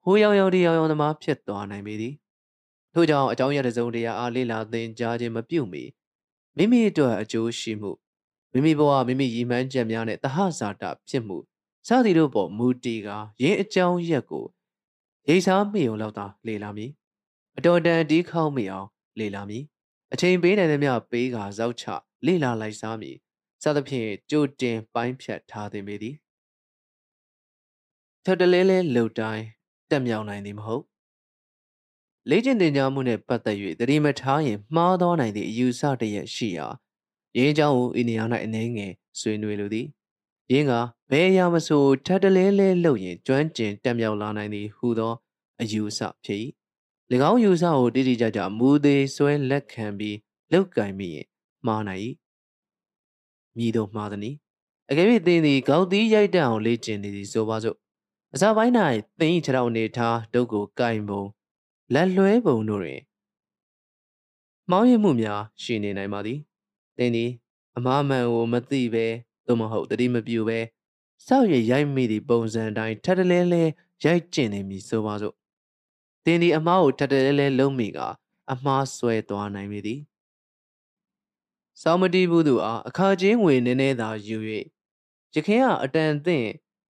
[0.05, 2.15] ဟိုရောင်ရောင်ဒီရောင်ရောင်သမားဖြစ်သွားနိုင်ပေသည်
[2.95, 5.85] ထို့ကြောင့်အကြောင်းရတဲ့စုံတရားအားလေးလာသင်ကြားခြင်းမပြုတ်မီ
[6.57, 7.93] မိမိအတွက်အကျိုးရှိမှု
[8.53, 11.39] မိမိဘဝမိမိရည်မှန်းချက်များနဲ့တဟဇာတဖြစ်မှု
[11.87, 14.45] စသည်တို့ပေါ်မူတည်ကာရင်းအကြောင်းရက်ကို
[15.29, 16.91] ရိတ်စားမိုံလောက်သာလေလာမည်
[17.59, 18.89] အတော်တန်တီးခေါက်မိအောင်
[19.19, 19.65] လေလာမည်
[20.13, 21.85] အချိန်ပေးနိုင်သမျှပေးကာဇောက်ချ
[22.27, 23.17] လေလာလိုက်စားမည်
[23.63, 26.17] စသဖြင့်ကြိုတင်ပိုင်းဖြတ်ထားသည်မေသည်
[28.25, 29.45] ထပ်တလဲလဲလှုပ်တိုင်း
[29.91, 30.85] တက်မြောင်နိုင်သည်မဟုတ်
[32.31, 36.67] လေ့ကျင့်သင်ကြားမှုနှင့်ပတ်သက်၍တတိမထားရင်မှားသောနိုင်သည့်အယူဆတရက်ရှိရာ
[37.39, 39.87] ရင်းကြောင်းကိုဤနေရာ၌အနေငယ်ဆွေးနွေးလိုသည်
[40.53, 40.73] ရင်းက
[41.11, 45.15] ဘယ်အရာမဆိုထပ်တလဲလဲလှုပ်ရင်ကျွမ်းကျင်တက်မြောက်လာနိုင်သည်ဟူသော
[45.61, 46.41] အယူဆဖြစ်၏၎
[47.13, 50.17] င်းယူဆကိုတိတိကျကျမူသေးဆွဲလက်ခံပြီး
[50.53, 51.27] လောက်ကင်မိရင်
[51.67, 52.03] မှားနိုင်၏
[53.57, 54.35] မြည်တော့မှားသည်
[54.91, 57.77] အကယ်၍သင်သည်ကောက်သီးရိုက်တအောင်လေ့ကျင့်နေသည်ဆိုပါစို့
[58.35, 58.73] အစာပိုင်း၌
[59.19, 61.23] သင်၏ခြေထောက်နေထားဒုတ်ကိုကင်ပုံ
[61.95, 63.01] လက်လွဲပုံတို့တွင်
[64.71, 66.39] မောင်းရမှုများရှိနေနိုင်ပါသည်
[66.97, 67.31] သင်သည်
[67.77, 69.07] အမားမှန်ကိုမသိပဲ
[69.47, 70.59] သို့မဟုတ်တတိမပြူပဲ
[71.27, 73.63] စောက်ရရိုက်မိသည့်ပုံစံတိုင်းထပ်တလဲလဲ
[74.05, 75.35] ရိုက်ကျင်နေမည်ဆိုပါစို့
[76.27, 77.99] သင်ဒီအမားကိုထပ်တလဲလဲလုံးမိက
[78.53, 80.01] အမားဆွဲသွားနိုင်မည်သည်
[81.83, 84.39] စောင်းမတီးဘူးသူအားအခါချင်းငွေနည်းနည်းသာယူ၍
[85.35, 86.49] ရခင်ကအတန်သင့်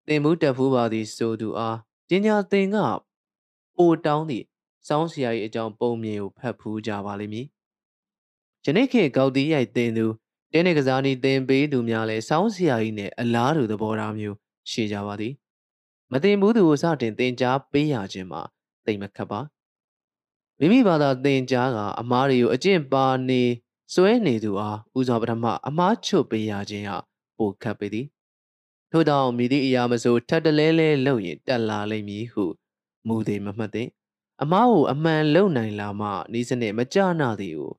[0.06, 1.76] သင်မှုတက်ဖူးပါသည်ဆိုသူအား
[2.08, 2.76] ပညာသင်က
[3.76, 4.44] ပိုတောင်းသည့်
[4.88, 7.46] စောင်းဆရာ၏အကြောင်းပုံမြင်ကိုဖတ်ဖူးကြပါလိမ့်မည်
[8.64, 10.06] ယနေ့ခေတ်ကောက်တီးရိုက်သင်သူ
[10.52, 14.36] တင်းနေကစားနီသင်ပေးသူများလည်းစောင်းဆရာကြီးနဲ့အလားတူသဘောထားမျိုး
[14.70, 15.32] ရှိကြပါသည်
[16.12, 18.42] မတင်ဘူးသူကိုစတင်သင်ကြားပေးရခြင်းမှာ
[18.86, 19.40] တိတ်မခတ်ပါ
[20.58, 23.42] မိမိဘာသာသင်ကြားကအမားတွေကိုအကျင့်ပါနေ
[23.94, 26.98] စွဲနေသူအားဦးစွာပထမအမားချွတ်ပေးရခြင်းဟာ
[27.38, 28.06] ပိုခတ်ပေသည်
[28.90, 32.44] ထို့တောင်မိသည့်အရာမဆိုထပ်တလဲလဲလုပ်ရင်တက်လာလိမ့်မည်ဟု
[33.06, 33.90] မူသေးမမှတ်သင့်
[34.42, 37.72] အမားကိုအမှန်လုံနိုင်လာမှဤစနစ်မကြနာသည်ကို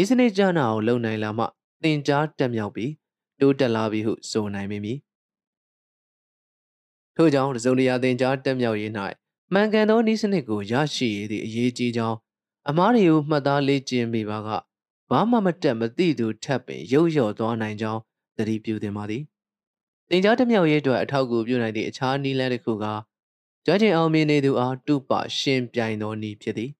[0.00, 1.44] ဤစနစ်ကြနာအောင်လုံနိုင်လာမှ
[1.82, 2.92] သင်ကြားတက်မြောက်ပြီး
[3.40, 4.98] တိုးတက်လာပြီဟုဆိုနိုင်မည်
[7.16, 8.92] ထို့ကြောင့်တစုံတရာသင်ကြားတက်မြောက်ရေး၌
[9.52, 12.16] မှန်ကန်သောဤစနစ်ကိုရရှိရသည့်အရေးကြီးကြောင်း
[12.68, 14.48] အမားတွေကိုမှတ်သားလေ့ကျင့်မိပါက
[15.10, 18.00] ဘာမှမတက်မသိသူထပ်ပင်ရုပ်ရော်သွားနိုင်ကြောင်း
[18.36, 19.22] သတိပြုသင်ပါသည်
[20.10, 22.84] တင်ကြားတစ်မြောက်ရေးအတွက်အထောက်အကူပြုနိုင်သည့်အခြားနည်းလမ်းတစ်ခုက
[23.66, 26.70] ကြွချင်အောင်မြင်နေသူအားတုပရှင်ပြိုင်သောနည်းဖြစ်သည်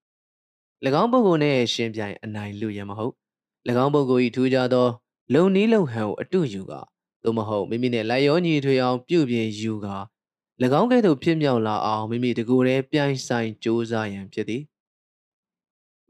[1.02, 3.14] ၎င်းပုဂ္ဂိုလ်နှင့်ရှင်ပြိုင်အနိုင်လူရမဟုတ်၎
[3.84, 4.86] င်းပုဂ္ဂိုလ်၏ထူးခြားသော
[5.34, 6.80] လုံနီးလုံဟန်ကိုအတုယူကာ
[7.22, 9.96] သို့မဟုတ်မိမိနှင့်လိုက်ရောညီထွေအောင်ပြုပြင်ယူကာ၎
[10.80, 14.62] င်းကဲ့သို့ဖြစ်မြောက်လာအောင်မိမိတကူတည်းပြိုင်ဆိုင်စ조사ရန်ဖြစ်သည်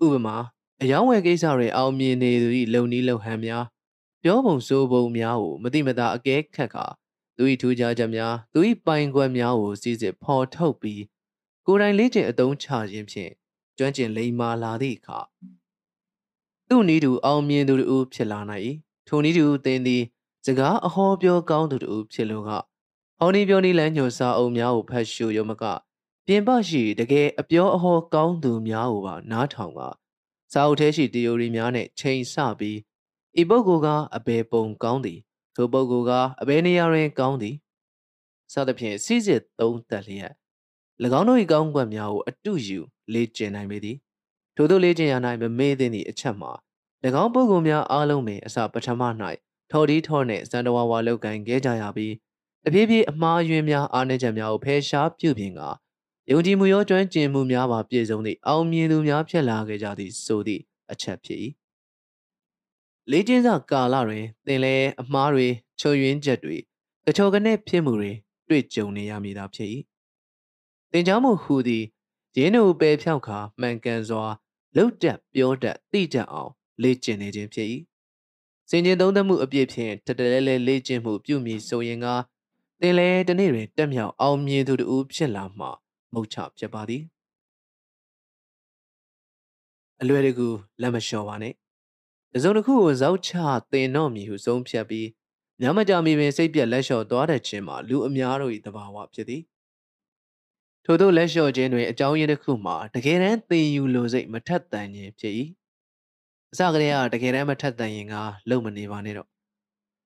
[0.04, 0.36] ဥပမာ
[0.82, 3.64] အယောင်းဝယ်ကိစ္စတွင်အောင်မြင်နေသူ၏လုံနီးလုံဟန်များ
[4.22, 6.86] ပြောပုံဆိုပုံများကိုမတိမတာအကဲခတ်ကာ
[7.36, 11.02] သူ၏ထူးခြားချက်များသူ၏ပိုင်ခွင့်များကိုစီစစ်ဖော်ထုတ်ပြီး
[11.66, 13.32] ကိုယ်တိုင်လေ့ကျင့်အသုံးချခြင်းဖြင့်
[13.78, 15.18] ကျွမ်းကျင်လိမ္မာလာသည့်အခါ
[16.68, 18.64] သူ့နည်းတူအောင်မြင်သူတို့ဖြစ်လာနိုင်၏
[19.08, 20.02] ထိုနည်းတူသင်သည်
[20.46, 22.50] စကားအဟောပြောကောင်းသူတို့ဖြစ်လို့က
[23.20, 25.64] ဟောနီပြောနီလန်းညွှန်စာအုပ်များကိုဖတ်ရှုရုံမက
[26.26, 29.80] ပြင်ပရှိတကယ်အပြောအဟောကောင်းသူများကိုပါနားထောင်က
[30.52, 32.78] စာအုပ်ထဲရှိ theory များနဲ့ချိန်ဆပြီး
[33.40, 35.18] ဤပုဂ္ဂိုလ်ကအဘယ်ပုံကောင်းသည်
[35.54, 37.54] ထိုပုဂ္ဂိုလ်ကအဘယ်နေရာတွင်ကောင်းသည်
[38.52, 40.32] စသဖြင့်စီစစ်သုံးသပ်လျက်၎
[41.18, 42.78] င်းတို့၏ကောင်းကွက်များကိုအတုယူ
[43.12, 43.96] လေ့ကျင့်နိုင်ပေသည်
[44.56, 46.52] ထို့သောလေ့ကျင့်ရ၌မမေ့သင့်သည့်အချက်မှာ၎
[47.22, 49.02] င်းပုဂ္ဂိုလ်များအားလုံးပင်အစပထမ၌
[49.70, 52.14] ထော်ဒီထော်နှင့်စန္ဒဝါဝါလောက်ကန်ခဲ့ကြရပြီး
[52.68, 55.68] တပြေးပြေးအမှားယွင်းများအားနည်းချက်များကိုဖယ်ရှားပြုပြင်ကာ
[56.30, 61.38] ယုံကြည်မှုရောကျွမ်းကျင်မှုများပါပြည့်စုံသည့်အောင်မြင်သူများဖြစ်လာခဲ့ကြသည့်ဆိုသည့်အချက်ဖြစ်၏
[63.10, 65.46] လေ့ကျင့်စကာလတွင်သင်လည်းအမှားတွေ
[65.80, 66.56] ချုံယွင်းချက်တွေ
[67.06, 68.12] တချို့ကနေဖြစ်မှုတွေ
[68.48, 69.68] တွေ့ကြုံနေရမည်သာဖြစ်၏
[70.92, 71.84] သင်ကြားမှုဟူသည်
[72.36, 74.24] ရင်းတို့ပယ်ဖြောက်ခါမှန်ကန်စွာ
[74.76, 76.52] လှုပ်တက်ပြောတတ်သိတတ်အောင်
[76.82, 77.68] လေ့ကျင့်နေခြင်းဖြစ်၏
[78.70, 82.08] စင်ကျင်သုံးသပ်မှုအပြည့်ဖြင့်တတလဲလဲလေ့ကျင့်မှုပြုမည်ဆိုရင်က
[82.80, 85.66] သင်လည်းတနေ့တွင်တက်မြောက်အောင်မြင်သူတူဖြစ်လာမှ
[86.14, 87.02] မုတ်ချဖြစ်ပါသည်
[90.00, 90.48] အလွယ်တကူ
[90.80, 91.54] လက်မလျှော့ပါနဲ့
[92.34, 93.32] တစုံတစ်ခုကိုဇောက်ချ
[93.72, 95.08] သင်တော့မည်ဟုဆုံးဖြတ်ပြီး
[95.60, 99.42] ညမကြမီပင်စိတ်ပြက်လက်လျှော့သွားတဲ့ခြင်းမှာလူအများတို့၏သဘာဝဖြစ်သည်
[100.84, 105.34] ထို့သောလက်လျှော့ခြင်းတွင်အကြောင်းရင်းတစ်ခုမှာတကယ်တမ်းသင်ယူလိုစိတ်မထက်သန်ခြင်းဖြစ်၏
[106.52, 108.14] အစကတည်းကတကယ်တမ်းမထက်သန်ရင်က
[108.50, 109.28] လုံမနေပါနဲ့တော့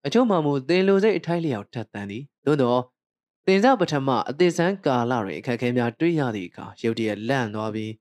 [0.06, 2.80] အချို့မှမူသင်လိုစိတ်အထိုက်လျောက်ထက်သန်သည် သို့တော့
[3.46, 7.92] သင်စားပထမအသေးစမ်းကာလတွင်အခက်အခဲများတွေ့ရသည့်အခါရုတ်တရက်လန့်သွားပြီး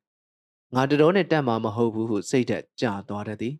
[0.75, 3.55] ငါတတော်နဲ့တက်မှာမဟုတ်ဘူးဟုစိတ်သက်ကြသွားတတ်သည်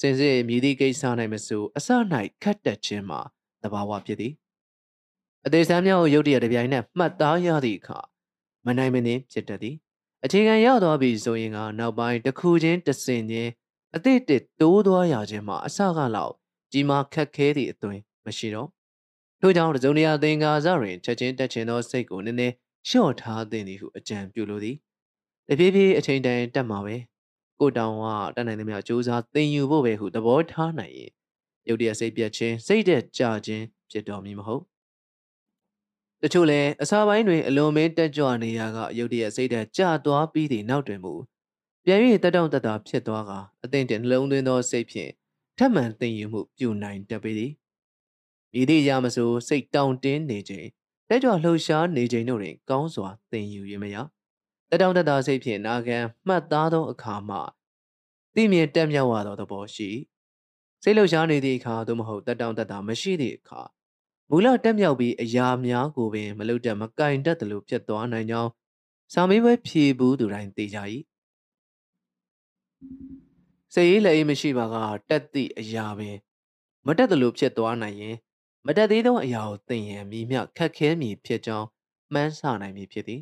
[0.00, 1.02] စင်စစ်မြည်သည့်ကိစ္စ၌
[1.32, 1.88] မဆိုအစ၌
[2.42, 3.20] ခတ်တက်ခြင်းမှာ
[3.62, 4.32] သဘာဝဖြစ်သည်
[5.46, 7.98] အသေးစမ်းများကိုရုတ်တရက်တပြိုင်နက်မှတ်သားရသည့်အခါ
[8.66, 9.76] မနိုင်မနှင်းဖြစ်တတ်သည်
[10.24, 13.50] အခြေခံရောက်သွားပြီဆိုရင်ကနောက်ပိုင်းတစ်ခုချင်းတစ်စင်ချင်း
[13.96, 16.34] အသည့်တစ်တိုးသွားရခြင်းမှာအစကလောက်
[16.72, 18.68] ကြီးမားခက်ခဲသည့်အသွင်မရှိတော့
[19.40, 22.54] ထို့ကြောင့်တစုံတရာသင်္ကာစတွင်ချက်ချင်းတက်ချင်သောစိတ်ကိုနည်းနည်း
[22.88, 24.76] လျှော့ထားသင့်သည်ဟုအကြံပြုလိုသည်
[25.48, 26.96] တဖြည်းဖြည်းအချိန်တန်တက်မှာပဲ
[27.60, 31.10] ကိုတောင်ကတက်နိုင်သမျှစူးစမ်းသင်ယူဖို့ပဲဟုသဘောထားနိုင်ရင်
[31.68, 34.62] ရုတ်တရက်စိတ်ပြတ်ခြင်းစိတ်သက်ကြခြင်းဖြစ်တော်မည်မဟုတ်
[36.22, 41.14] တချို့လည်းအစာပိုင်းတွင်အလွန်မင်းတက်ကြွနေရကရုတ်တရက်စိတ်သက်ကြသွားပြီးသည့်နောက်တွင်မူ
[41.84, 43.32] ပြန်၍တက်တောင့်တက်တာဖြစ်သွားက
[43.64, 45.10] အသင့်တင်နှလုံးသွင်းသောစိတ်ဖြင့်
[45.58, 47.52] ထပ်မံသင်ယူမှုပြုနိုင်တတ်ပေသည်။
[48.60, 50.68] ဤသည့်အရာမဆိုစိတ်တောင့်တင်းနေခြင်း
[51.08, 53.96] တက်ကြွလှုပ်ရှားနေခြင်းတို့တွင်ကောင်းစွာသင်ယူရမရ။
[54.70, 57.38] တက်တောင့်တက်တာစိတ်ဖြင့်နာခံမှတ်သားသောအခါမှ
[58.34, 59.90] သိမြင်တက်မြောက်ရသောသဘောရှိ။
[60.82, 63.60] စိတ်လှုပ်ရှားနေသည့်အခါသို့မဟုတ်တက်တောင့်တက်တာမရှိသည့်အခါ
[64.30, 68.50] မူလတက်မြောက်ပြီးအရာများကိုပင်မလုတ်တက်မကင်တတ်သလိုဖြစ်သွားနိုင်ကြောင်း
[69.12, 70.78] စာမေးပွဲဖြေဘူးသူတိုင်းသိကြ၏
[73.74, 74.76] စိတ်ရေးလက်အေးမရှိပါက
[75.08, 76.16] တက်သည့်အရာပင်
[76.86, 78.16] မတက်သလိုဖြစ်သွားနိုင်ရင်
[78.66, 81.66] မတက်သေးသောအရာကိုသိရင်မိမျှခက်ခဲမည်ဖြစ်ကြောင်း
[82.12, 83.20] မှန်းဆနိုင်မည်ဖြစ်သည်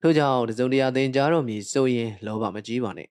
[0.00, 3.08] ထို့ကြောင့်တစုံတရာသင်ကြားတော်မူဆိုရင်လောဘမကြီးပါနဲ့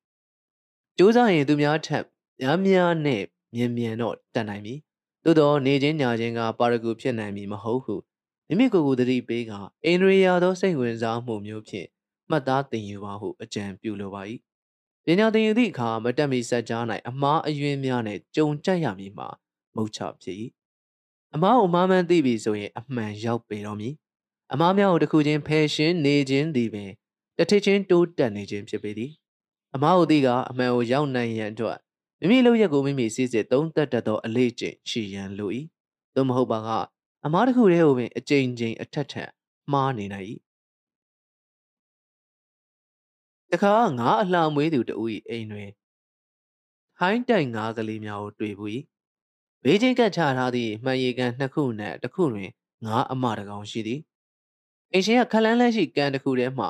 [0.98, 2.04] ကြိုးစားရင်သူများထက်
[2.42, 3.24] များများနဲ့
[3.56, 4.76] မြင်မြန်တော့တတ်နိုင်ပြီ
[5.24, 7.96] သို့တော့နေချင်းညာချင်းကပါရဂူဖြစ်နိုင်မည်မဟုတ်ဟု
[8.48, 9.52] မိမိကိုယ်ကိုယ်တတိပေးက
[9.86, 11.88] အိန္ဒြေယသောစိတ်ဝင်စားမှုမျိုးဖြင့်
[12.30, 14.22] မှတ်သားသင်ယူပါဟုအကြံပြုလိုပါ၏
[15.06, 19.28] ပညာသင်ယူသည့်အခါမတက်မီဆက်ကြား၌အမားအယွင်းများနဲ့ကြုံကြက်ရမည်မှာ
[19.76, 20.38] မုတ်ချဖြစ်၏
[21.36, 23.94] အမားကိုမားမှန်းသိပြီဆိုရင်အမှန်ရောက်ပေတော့မည်
[24.54, 26.90] အမားများကိုတစ်ခုချင်းဖယ်ရှင်းနေခြင်းသည်ပင်
[27.38, 29.12] တထစ်ချင်းတိုးတက်နေခြင်းဖြစ်ပေသည်
[29.76, 31.78] အမားကိုသိကအမှန်ကိုရောက်နိုင်ရန်အတွက်
[32.20, 35.52] မိမိလုပ်ရက်ကိုမိမိစီစစ်သုံးသက်တတ်သောအလေးကျင့်ရှိရန်လို၏
[36.16, 36.70] သို့မဟုတ်ပါက
[37.26, 39.30] အမားတစ်ခုတည်းကိုပင်အကြိမ်ကြိမ်အထက်ထက်
[39.72, 40.28] မှားနေနိုင်၏
[43.52, 45.70] တခါငါအလှမွေးသူတဦး၏အိမ်တွင်
[47.00, 48.72] ဟိုင်းတိုင်ငါးကလေးများကိုတွေ့ဘူး၏
[49.64, 52.50] ဘေးချင်းကတ်ချထားသည့်မှန်ရီကန်နှစ်ခုနှင့်တစ်ခုတွင်
[52.86, 54.00] ငါအမတကောင်ရှိသည်
[54.94, 56.68] အိမ်ရှင်ကခလန်းလန်းရှိကန်တစ်ခုထဲမှ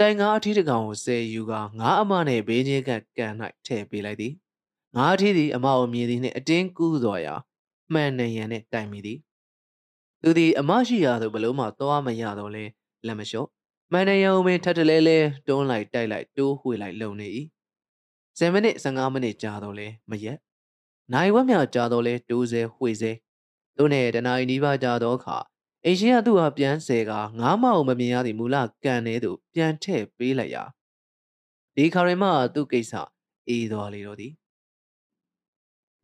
[0.00, 3.32] တိုင်ငါအထီးတကောင်ကိုဆယ်ယူကငါအမနှင့်ဘေးချင်းကတ်ကန်၌
[3.66, 4.32] ထည့်ပေးလိုက်သည်
[4.96, 7.34] ငါအထီးသည်အမကိုမြင်သည်နှင့်အတင်းကူးစွာရာ
[7.92, 9.18] မှန်နေရန်နဲ့တိုင်မိသည်
[10.22, 12.64] သူသည်အမရှိရာသို့ဘလို့မှသွားမရတော့လဲ
[13.06, 13.48] လက်မလျှော့
[13.92, 17.28] မှန်နေရန်ပင်ထပ်တလဲလဲတွန်းလိုက်တိုက်လိုက်တိုးဝှေ့လိုက်လုံနေ၏
[18.38, 20.38] 10မိနစ်15မိနစ်ကြာတော့လဲမရက်
[21.12, 23.12] နိုင်ဝက်မြကြာတော့လဲတိုးစဲဝှေ့စဲ
[23.76, 25.36] သူနဲ့တနာရီနီးပါးကြာတော့အခါ
[25.84, 30.64] အိမ်ရှင်ကသူ့ဟာပြန်ဆဲကငားမအောင်မမြင်ရသည့်မူလကန်ထဲသို့ပြန်ထည့်ပေးလိုက်ရာ
[31.76, 32.92] ဒီခါရင်မှသူ့ကိစ္စ
[33.48, 34.32] အေးသွားလေတော့သည်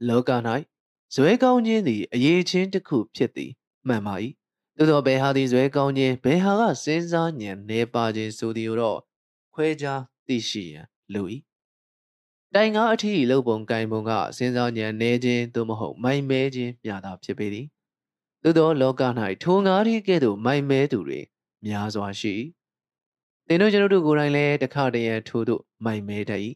[0.09, 0.31] လောက၌
[1.15, 3.53] ဇွဲကောင်းခြင်းသည်အရေးချင်းတစ်ခုဖြစ်သည်
[3.89, 4.15] မှန်ပါ၏
[4.77, 8.99] သို့သောဘယ်ဟာသည်ဇွဲကောင်းခြင်းဘယ်ဟာကစဉ်းစားဉာဏ်နေပါခြင်းဆိုသည်တော့
[9.55, 11.27] ခွဲခြားသိရှိရန်လို၏
[12.55, 17.67] တိုင်ကားအထီးလုံပုံကင်ပုံကစဉ်းစားဉာဏ်နေခြင်းသို့မဟုတ်မိုင်မဲခြင်းမြတာဖြစ်ပေသည်
[18.43, 19.03] သို့သောလောက၌
[19.43, 21.21] ထိုငါးထီးကဲ့သို့မိုင်မဲသူတွေ
[21.67, 22.35] များစွာရှိ
[23.47, 26.41] သင်တို့ကျွန်ုပ်တို့ကိုယ်တိုင်လည်းတခါတရံထို့သို့မိုင်မဲတတ်၏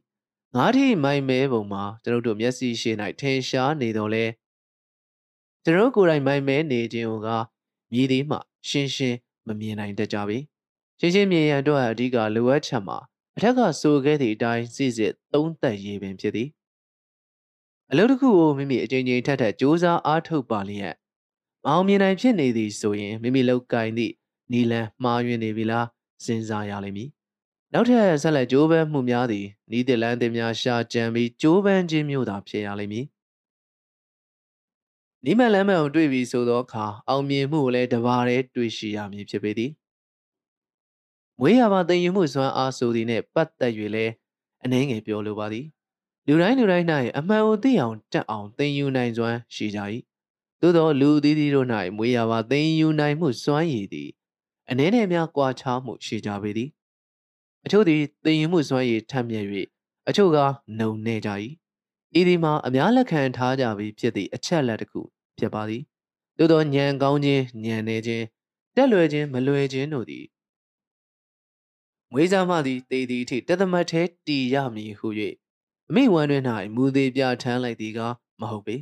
[0.55, 4.25] ငါးထီးမိုင်မဲပုံမှာကျွန်ုပ်တို့မျက်စိရှိ၌ထင်ရှားနေတော့လဲ
[5.65, 7.29] ကျွန်တော်ကိုယ်တိုင်မိုင်မဲနေခြင်းက
[7.93, 10.39] မြည်သည်မှ ရှင်းရှင်းမမြင်နိုင်တတ်ကြပြီ
[11.01, 12.99] ရှင်းရှင်းမြင်ရန်အတွက်အဓိကလိုအပ်ချက်မှာ
[13.37, 16.49] အထက်ကဆိုခဲ့သည့်အတိုင်းစစ်စစ်သုံးသက်ရေးပင်ဖြစ်သည်
[17.90, 20.94] အလုပ်တစ်ခုကိုမိမိအချိန်ချင်းထက်ထက်စူးစမ်းအားထုတ်ပါလျက်
[21.64, 24.12] မအောင်မြင်နိုင်ဖြစ်နေသည်ဆိုရင်မိမိလောက်ကင်သည့်
[24.53, 25.87] နီလန်မှားယွင်းနေပြီလား
[26.25, 27.11] စဉ်းစားရလိမ့်မည်
[27.73, 29.47] နောက်ထပ်ဆက်လက်ကြိုးပမ်းမှုများသည်
[29.79, 33.07] ဤတလန်းတင်များရှာကြံပြီးကြိုးပမ်းခြင်းမျိုးသာဖြစ်ရလိမ့်မည်
[35.25, 39.70] နိမလမ်းမှန်ကိုတွေ့ပြီးဆိုသောအခါအောင်မြင်မှုကိုလည်းတပါးတည်းတွေ့ရှိရမည်ဖြစ်ပေသည်
[41.40, 44.12] မွေးရပါသိရင်မှုစွမ်းအားဆိုသည်နှင့်ပတ်သက်၍လည်း
[44.64, 45.66] အနှဲငယ်ပြောလိုပါသည်
[46.27, 46.87] လူတိုင်းလူတိုင်း၌
[47.18, 49.81] အမှန်ကိုသိအောင်တက်အောင်သင်ယူနိုင်စွမ်းရှိကြ၏
[50.61, 54.11] သို့သောလူသီးသီးတို့၌မွေးရပါသင်ယူနိုင်မှုစွမ်းရည်သည်
[54.70, 56.68] အနည်းနဲ့များကွာခြားမှုရှိကြပေသည်
[57.64, 59.47] အချို့သည်သင်ယူမှုစွမ်းရည်ထက်မြက်၍
[60.09, 60.38] အချို့က
[60.79, 61.31] နှုံနေကြ၏
[62.18, 65.01] ဤဒီမှာအများလက်ခံထားကြပြီးဖြစ်သည့်အချက်လက်တစ်ခု
[65.38, 65.83] ဖြစ်ပါသည်
[66.38, 68.25] သို့သောညံကောင်းခြင်းညံနေခြင်း
[68.77, 70.25] တက်လွယ်ခြင်းမလွယ်ခြင်းတို့သည်
[72.16, 75.09] မွေးစားမှသည်တေသည်အထိတသမတ်သေးတီရမည်ဟု၍
[75.88, 78.00] အမိဝမ်းတွင်၌မူသေးပြထမ်းလိုက်သည်က
[78.40, 78.77] မဟုတ်ပေ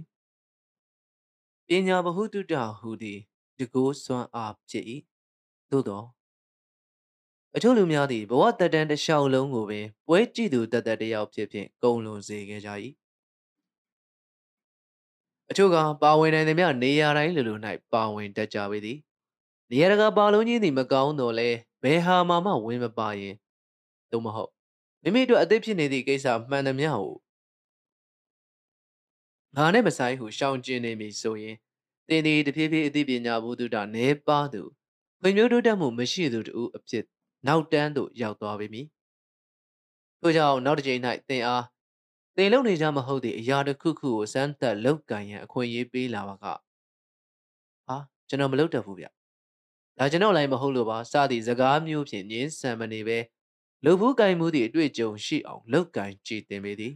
[1.67, 3.19] ပညာဘဟုတုတဟူသည်
[3.59, 4.85] တကိုးစွမ်းအားဖြစ်၏
[5.71, 6.03] သို့သော
[7.57, 12.71] အချို့လူများသည်ဘဝတတန်တစ်လျှောက်လုံးကိုပင်ပွဲကြည့်သူတသက်တယောက်ဖြစ်ဖြင့်ကုံလွန်စေခဲ့ကြ၏
[15.51, 17.55] အချို့ကပါဝင်နိုင်သည်များနေရာတိုင်းလူလူ၌
[17.93, 18.99] ပါဝင်တတ်ကြပေသည်
[19.71, 21.51] နေရာတကာပါလုံးကြီးသည်မကောင်းတော့လဲ
[21.83, 23.35] ဘယ်ဟာမှမဝင်မပါရင်
[24.11, 24.51] သို့မဟုတ်
[25.03, 27.11] မိမိတို့အသက်ဖြစ်နေသည့်ကိစ္စမှန်သမျှကို
[29.57, 31.57] ငါနဲ့မဆိုင်ဟုရှောင်ကျဉ်နေပြီဆိုရင်
[32.09, 34.63] တင်ဒီတဖြည်းဖြည်းအသိပညာဘုဒ္ဓနဲပါသူ
[35.21, 37.05] ဖွံ့ဖြိုးတိုးတက်မှုမရှိသူတူအဖြစ်
[37.47, 38.87] နောက်တန်းသို့ရောက်သွားပြီမည်
[40.21, 41.65] ထို့ကြောင့်နောက်တစ်ချိန်၌သင်အား
[42.37, 46.45] သင်လုံနေကြမဟုတ်သည့်အရာတစ်ခုခုကိုစမ်းသပ်လောက်ကင်ရန်အခွင့်အရေးပေးလာပါက
[47.87, 47.97] ဟာ
[48.29, 49.07] ကျွန်တော်မလုပ်တတ်ဘူးဗျ
[49.99, 53.19] ဒါကျွန်တော်လည်းမဟုတ်လို့ပါစသည့်စကားမျိုးဖြင့်ညင်းဆန်မနေပဲ
[53.85, 56.93] လှုပ်ဘူးကင်မှုသည့်အတွေ့အကြုံရှိအောင်လောက်ကင်ကြည်တင်ပေသည်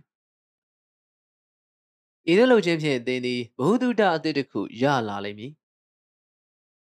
[2.30, 5.52] ဤသို့လုပ်ခြင်းဖြင့်သင်သည်ဘ ഹു တုတအသည့်တစ်ခုရလာလိမ့်မည်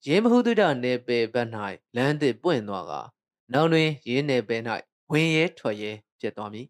[0.06, 1.48] ရင်းဘ ഹു တုတနယ်ပယ်ဘက်၌
[1.96, 2.92] လမ်းသစ်ပွင့်သွားက
[3.52, 4.62] နောက်တွင်ရင်းနယ်ပယ်၌
[5.10, 6.66] ဝင်ရဲထွက်ရဲဖြစ်သွားမည်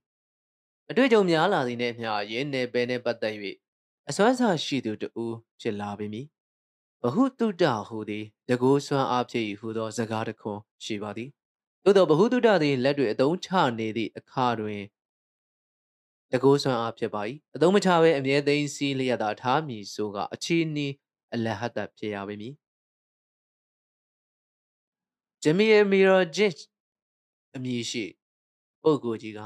[0.90, 3.34] အတွေ့အကြုံများလာသည်နှင့်အမျှရင်းနယ်ပယ်နှင့်ပတ်သက်၍
[4.08, 5.24] အစွမ်းစားရှိသူတူ
[5.60, 6.26] ဖြစ်လာပေမည်
[7.04, 11.30] ဘ ഹു တုတဟူသည်တကိုးစွမ်းအားဖြစ်၏ဟူသောစကားတစ်ခွန်းရှိပါသည်
[11.84, 14.82] သို့သောဘ ഹു တုတသည်လက်တွေအသုံးချနေသည့်အခါတွင်
[16.32, 17.22] တကိုးဆွမ်းအားဖြစ်ပါ၏
[17.54, 20.92] အသုံးမချဘဲအမြဲသိမ်းစီးလျက်သာထားမည်ဆိုကအချီးနီး
[21.34, 22.54] အလဟတ်တဖြစ်ရပါမည်
[25.42, 26.54] ဂျမီယမီရာဂျစ်
[27.54, 28.04] အမည်ရှိ
[28.82, 29.40] ပုဂ္ဂိုလ်ကြီးက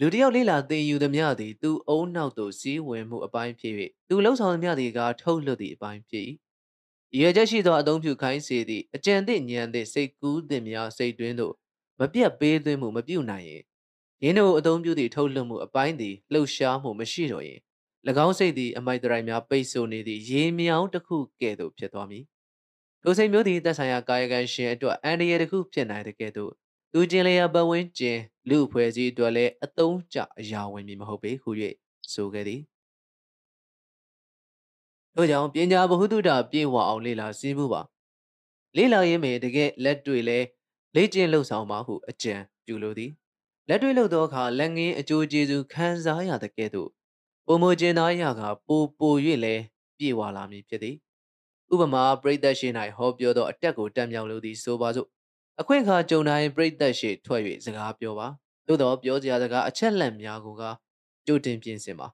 [0.00, 3.74] လူတယောက်လေးလာသင်ယူသည်များသည်သူအုံနောက်သို့စီးဝင်မှုအပိုင်းဖြစ်၍
[4.08, 6.24] သူလှုပ်ဆောင်သည်များသည်ကထုတ်လွှတ်သည့်အပိုင်းဖြစ်၏
[7.18, 11.54] ရည်ချက်ရှိသောအသုံးပြုခိုင်းစေသည့်အကြံသည့်ဉာဏ်သည့်စိတ်ကူးသည့်များစိတ်တွင်းသို့
[12.00, 13.62] မပြတ်ပေးသွင်းမှုမပြုနိုင်ရင်
[14.22, 17.60] ရင်းတို့အသုံးပြုသည့်ထုတ်လွှတ်မှုအပိုင်းသည်လှုပ်ရှားမှုမရှိတော့ရင်၎
[18.26, 22.24] င်းစိတ်သည်အမိုက်တရိုက်များပိတ်ဆို့နေသည့်ရေမြောင်းတစ်ခုကဲ့သို့ဖြစ်သွားမည်
[23.02, 26.52] ထိုစိတ်မျိုးသည်သက်ဆိုင်ရာကာယကံရှင်အတွက်အန္တရာယ်တစ်ခုဖြစ်နိုင်တဲ့ကဲ့သို့
[26.92, 28.18] သူကျင်လျာပတ်ဝန်းကျင်
[28.48, 31.50] လူအဖွဲ့အစည်းအတွက်လည်းအသုံးကျအရာဝင်မည်မဟုတ်ပေဟု၍
[32.12, 32.60] ဆိုခဲ့သည်
[35.16, 37.82] တို့ကြောင့်ပညာဘ ഹു တုဒပြေဝအောင်လေ့လာစည်းမှုပါ
[38.76, 40.38] လေ့လာရင်းမှာတကယ်လက်တွေ့လဲ
[40.94, 43.10] လေ့ကျင့်လှုပ်ဆောင်ပါဟုအကြံပြုလိုသည်
[43.68, 46.90] လက်တွေ့လုပ်သောအခါလက်ငင်းအကျိုးကျေးဇူးခံစားရတဲ့ကဲ့သို့
[47.46, 49.14] ပုံမကျင်သားရကပိုပို၍
[49.44, 49.62] လည်း
[49.98, 50.96] ပြေဝလာမည်ဖြစ်သည်
[51.72, 55.08] ဥပမာပရိသတ်ရှိ၌ဟောပြောသောအတက်ကိုတက်မြောက်လိုသည်ဆိုပါစို့
[55.60, 58.26] အခွင့်အခါကြုံတိုင်းပရိသတ်ရှိထွက်၍စကားပြောပါ
[58.66, 60.62] သို့သောပြောစရာစကားအချက်လက်များကိုက
[61.26, 62.08] ကြိုတင်ပြင်ဆင်ပါ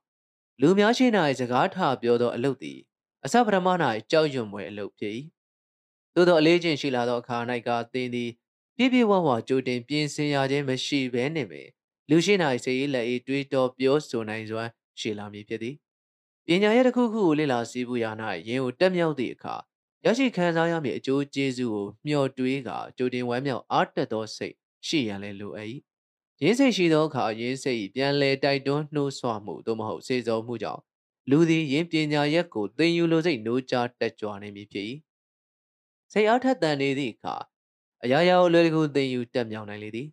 [0.61, 1.05] လူများရှိ၌
[1.39, 2.79] စကားထပြောသောအလုပ်သည်
[3.25, 3.67] အစပထမ၌
[4.11, 5.13] ကြောက်ရွံ့မွယ်အလုပ်ဖြစ်၏
[6.15, 8.29] သို့သောအလေးချင်းရှိလာသောအခါ၌ကသင်သည်
[8.77, 11.67] ပြည့်ပြည့်ဝဝကြိုတင်ပြင်ဆင်ရခြင်းမရှိဘဲနှင့်ပင်
[12.09, 14.69] လူရှိ၌စေရေးလက်၏တွေးတော်ပြောဆိုနိုင်စွမ်း
[14.99, 15.75] ရှိလာမည်ဖြစ်သည်
[16.45, 18.11] ပညာရဲ့တစ်ခုခုကိုလေ့လာစည်းပူရာ၌
[18.47, 19.55] ယင်းကိုတက်မြောက်သည့်အခါ
[20.05, 24.55] ရရှိခံစားရမည့်အကျိုးကျေးဇူးကိုမျှော်တွေးကာကြိုတင်ဝမ်းမြောက်အားတက်သောစိတ်
[24.87, 25.69] ရှိရန်လည်းလိုအပ်၏
[26.41, 30.81] ရင်းစိတ်ရှိသောအခါရင်းစိတ်ပြန်လဲတိုက်တွန်းနှိုးဆွမှုသို့မဟုတ်စေစောမှုကြောင့်
[31.29, 34.85] လူသည်ယင်းပညာရက်ကိုသင်ယူလိုစိတ်နိုးကြားတက်ကြွနေမည်ဖြစ်၏
[36.11, 37.35] စိတ်အားထက်သန်နေသည့်အခါ
[38.03, 40.07] အရာရာကိုလွယ်တကူသင်ယူတက်မြောက်နိုင်လေသည်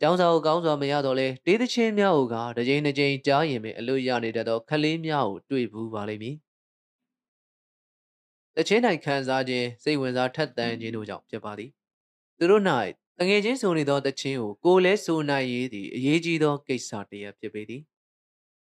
[0.00, 6.36] ကျောင်းစာကိုကောင်းစွာမရတော့လဲတေးသချင်းများကိုကတစ်ကြိမ်တစ်ကြိမ်ကြားရင်ပင်အလို့ရနေတတ်သောခလေးများကိုတွေ့ဘူးပါလိမ့်မည်
[8.56, 11.70] တချင်းနိုင်ခံစားခြင်းစိတ်ဝင်စားထက်သန်ခြင်းတို့ကြောင့်ဖြစ်ပါသည်
[12.38, 12.64] သူတို့၌
[13.18, 17.82] တငယ်ချင်းဆိုနေသောတချင်းကိုကိုယ်လဲဆိုနိုင်ရည်သည်အရေးကြီးသောကိစ္စတစ်ရပ်ဖြစ်ပေသည်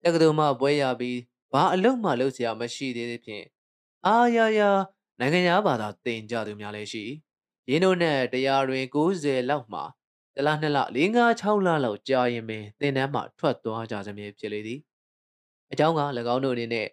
[0.02, 1.18] တက္ကသိုလ်မှပွဲရပြီး
[1.52, 3.44] ဘာအလုပ်မှလုပ်စရာမရှိသေးသဖြင့်
[4.06, 4.70] အာယာယာ
[5.18, 7.04] နိုင်ငံသားဘာသာသင်ကြသူများလည်းရှိ
[7.68, 9.80] ရင်းတို့နဲ့တရားတွင်90လောက်မှ
[10.36, 14.80] တလ2လ4 5 6လလောက်ကြာရင်ပင်သင်တန်းမှထွက်သွားကြစမည်ဖြစ်လေသည်
[15.72, 16.00] အကြောင်းက၎
[16.34, 16.88] င်းတို့အနေနဲ့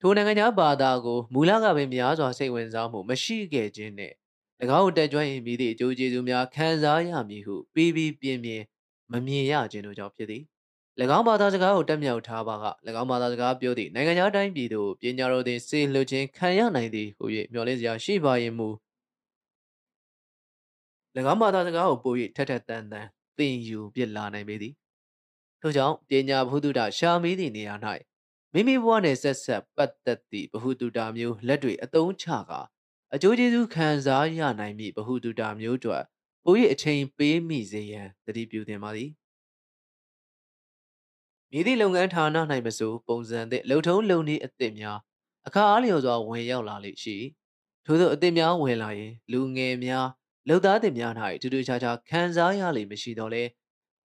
[0.00, 4.12] ထိုနိုင်ငံသားဘာသာကိုမူလကပင်များစွာစိတ်ဝင်စားမှုမရှိခဲ့ခြင်းနဲ့၎
[4.80, 8.64] င်းတက်ကြွရင်မိသည့်အကျိုးကျေးဇူးများခံစားရမည်ဟုပြီးပြီးပြင်းပြင်း
[9.12, 10.42] မမြင်ရခြင်းတို့ကြောင့်ဖြစ်သည်
[11.02, 12.66] င်းဘာသာစကားကိုတက်မြောက်ထားပါက၎
[13.00, 18.68] င်းဘာသာစကားပြောသည့်နိုင်ငံသားတိုင်းပြည်သို့ပညာတော်သင်စေလွှတ်ခြင်းခံရနိုင်သည်ဟု၍မျှော်လင့်စရာရှိပါရင်မူ၎
[21.32, 23.06] င်းဘာသာစကားကိုပို၍ထက်ထက်တန်တန်
[23.38, 24.74] သင်ယူပြလာနိုင်ပေသည်
[25.60, 27.74] ထို့ကြောင့်ပညာဘုဒ္ဓရှာမီးသည့်နေရာ၌
[28.52, 32.60] မိမိဘဝနှင့်ဆက်ဆက်ပတ်သက်သည့်ဘဟုတုတာမျိုးလက်တွေအသုံးချကာ
[33.14, 36.02] အကျိုးကျေးဇူးခံစားရနိုင်မည့်ဘဟုတုတာမျိုးတို့
[36.44, 39.10] ပို၍အချိန်ပေးမိစေရန်တတိပြုသင်ပါသည်
[41.56, 42.26] မြည်သည့်လုပ်ငန်းဌာန၌
[42.66, 44.98] မဆိုပုံစံသည့်လုံထုံးလုံနည်းအသစ်များ
[45.46, 47.16] အခါအားလျော်စွာဝင်ရောက်လာလိမ့်ရှိ
[47.86, 50.06] ထို့သောအသစ်များဝင်လာရင် လူငယ်များ
[50.48, 53.42] လုံသားသစ်များ၌တူတူခြားခြားခံစားရလိမ့်မရှိတော့လဲ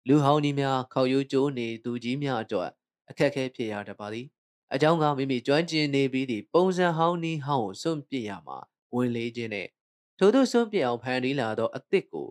[0.09, 2.70] လူဟောင်းကြီးများခေါယူကျိုးနေသူကြီးများအတွက်
[3.11, 4.26] အခက်အခဲဖြစ်ရတတ်ပါသည်
[4.74, 8.59] အကြောင်းကမိမိကျွမ်းကျင်နေပြီးသည့်ပုံစံဟောင်းနီးဟောင်းကိုစွန့်ပစ်ရမှာ
[8.94, 9.68] ဝင်လေးခြင်းနဲ့
[10.18, 12.28] ထို့သို့စွန့်ပစ်အောင်ဖန်တီးလာသောအသစ်ကို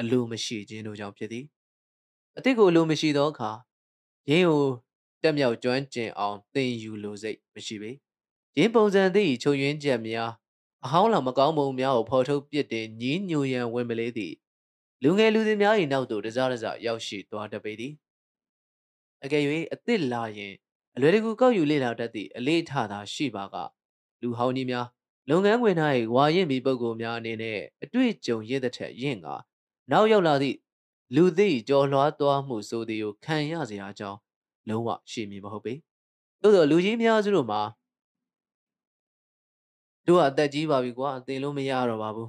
[0.00, 1.44] အလိုမရှိခြင်းတို့ကြောင့်ဖြစ်သည်
[2.38, 3.50] အသစ်ကိုအလိုမရှိသောအခါ
[4.30, 4.64] ရင်းကို
[5.22, 7.90] တက်မြောက်ကျွမ်းကျင်အောင်သင်ယူလိုစိတ်မရှိပေ
[8.58, 10.30] ရင်းပုံစံသည့်ချုပ်ယွင်းချက်များ
[10.84, 14.34] အဟောင်းလောင်မကောင်းပုံများကိုဖော်ထုတ်ပစ်တင်ညီးညူရန်ဝင်မလေးသည့်
[15.02, 17.92] လူငယ်လူသည်များ၏နောက်သို့တစားတစားရောက်ရှိသွားတပေသည်
[19.24, 20.54] အကယ်၍အသစ်လာရင်
[20.96, 23.56] အလွယ်တကူကောက်ယူလေ့လာတတ်သည့်အလေးထားသာရှိပါက
[24.22, 24.86] လူဟောင်းကြီးများ
[25.30, 25.76] လုပ်ငန်းခွင်၌
[26.14, 29.26] ဝါရင်မီပုဂ္ဂိုလ်များအနေနဲ့အတွေ့အကြုံရင့်တဲ့ထက်ရင့်က
[29.90, 30.56] နောက်ရောက်လာသည့်
[31.14, 34.18] လူသိကြော်လွှားသွားမှုဆိုသည်ကိုခံရစရာအကြောင်း
[34.68, 35.74] လုံးဝရှိမည်မဟုတ်ပေ။
[36.42, 37.60] သို့သောလူကြီးများစုတို့မှာ
[40.06, 42.28] တို့ကအသက်ကြီးပါပြီကွာတင်လို့မရတော့ပါဘူး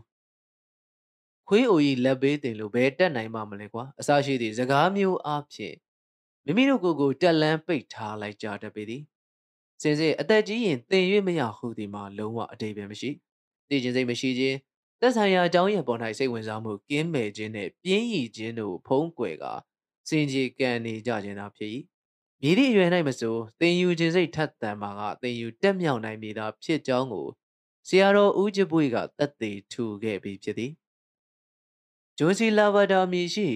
[1.47, 5.75] ။ခွေးအိုကြီးလက်ပေးတင်လို့ဘယ်တက်နိုင်မှမလဲကွာအစရှိသည့်စကားမျိုးအဖြစ်
[6.45, 9.01] မိမိတို့ကိုယ်ကိုတက်လန်းပိတ်ထားလိုက်ကြတတ်ပေသည်။
[9.81, 13.09] စင်စစ်အသက်ကြီးရင်တင်၍မရဟုသည်မှာလုံးဝအတိတ်ပဲမရှိ။
[13.69, 14.57] သိခြင်းစိတ်မရှိခြင်း
[15.01, 19.45] သက်ဆိုင်ရာအကြောင်းရပေါ်၌စိတ်ဝင်စားမှုကင်းမဲ့ခြင်းနဲ့ပြင်းရည်ခြင်းတို့ဖုံးကွယ်က
[20.09, 21.71] စင်ကြီးကံနေကြခြင်းသာဖြစ်၏
[22.41, 27.27] မြည်သည့်အရွယ်၌မဆိုသင်ယူခြင်းစိတ်ထက်သန်မှာကသင်ယူတက်မြောက်နိုင်မည်သာဖြစ်ကြောင်းကို
[27.87, 30.71] ဆရာတော်ဦးကျပွေကသက်သေထူခဲ့ပြီးဖြစ်သည်
[32.17, 33.47] ဂျွန်စီလာဗဒါမီရှိ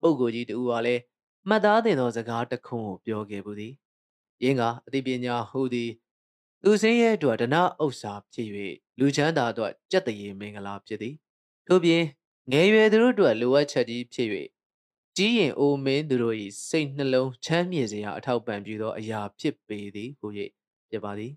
[0.00, 1.02] ပုဂ္ဂိုလ်ကြီးတူဟာလည်း
[1.48, 3.72] မှတ်သားတင်သောစကားတစ်ခုကိုပြောခဲ့ပူသည်
[4.42, 5.90] ရင်းကအသိပညာဟူသည်
[6.66, 8.48] သူစင်းရဲ့အတွက်ဒနာဥစ္စာဖြစ်၍
[8.98, 11.14] လူချမ်းသာအတွက်ကြက်တရေမင်္ဂလာဖြစ်သည်
[11.66, 12.04] ထို့ပြင်
[12.52, 14.28] ငယ်ရွယ်သူတို့အတွက်လိုအပ်ချက်ကြီးဖြစ်၍
[15.16, 16.36] ကြီးရင်အိုမင်းသူတို့၏
[16.68, 20.26] စိတ်နှလုံးချမ်းမြေစရာအထောက်ပံ့ပြုသောအရာဖြစ်ပေသည်ဟု၍
[20.90, 21.32] ပြပါသည်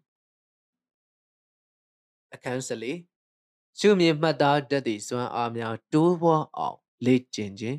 [2.34, 2.98] အခန်းစလေး
[3.80, 7.78] ရှုမြင်မှတ်သားတတ်သည့်စွမ်းအားများတိုးပွားအောင်လေ့ကျင့်ခြင်း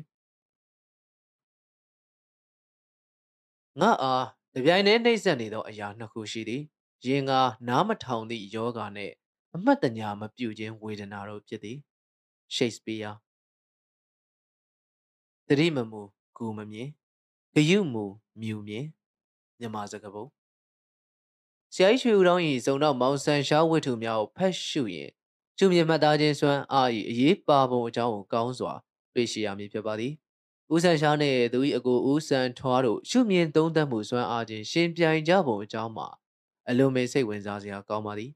[3.79, 6.63] ငါအားတပြိုင်တည်းနှိမ့်ဆက်နေသောအရာနှစ်ခုရှိသည်
[7.05, 7.31] ရင်က
[7.67, 9.13] နားမထောင်သည့်ယောဂနှင့်
[9.55, 11.77] အမှတ်တညာမပြုခြင်းဝေဒနာတို့ဖြစ်သည်
[12.55, 13.17] ရှိတ်စပီးယား
[15.47, 16.01] တတိမမူ
[16.37, 16.89] ဂူမမြင်
[17.55, 18.05] ဂယုမူ
[18.41, 18.85] မြူမြင်
[19.59, 20.25] မြန်မာစကားပုံ
[21.73, 25.09] ဆရာကြီးရွှေဦးတောင်း၏ဇုံတော့မောင်ဆန်ရှားဝတ္ထုများကိုဖတ်ရှုရင်
[25.57, 28.73] ကျူမြင်မှတ်သားခြင်းစွမ်းအား၏အရေးပါပုံအကြောင်းကိုကောင်းစွာ
[29.13, 30.13] တွေ့ရှိရမည်ဖြစ်ပါသည်
[30.73, 36.07] ဦးဆန်ရှားနှင့်သူ၏အကိုဦးဆန်ထွားတို့ရှုမြင်သုံးသပ်မှုစွမ်းအားခြင်းရှင်ပြိုင်ကြပုံအကြောင်းမှာ
[36.69, 38.31] အလွန်ပဲစိတ်ဝင်စားစရာကောင်းပါသည်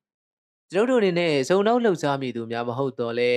[0.71, 3.31] ကျွန်ုပ်တို့အနေနဲ့ဇုံတော့လှုပ်ရှားမိသူများမဟုတ်တော့လဲ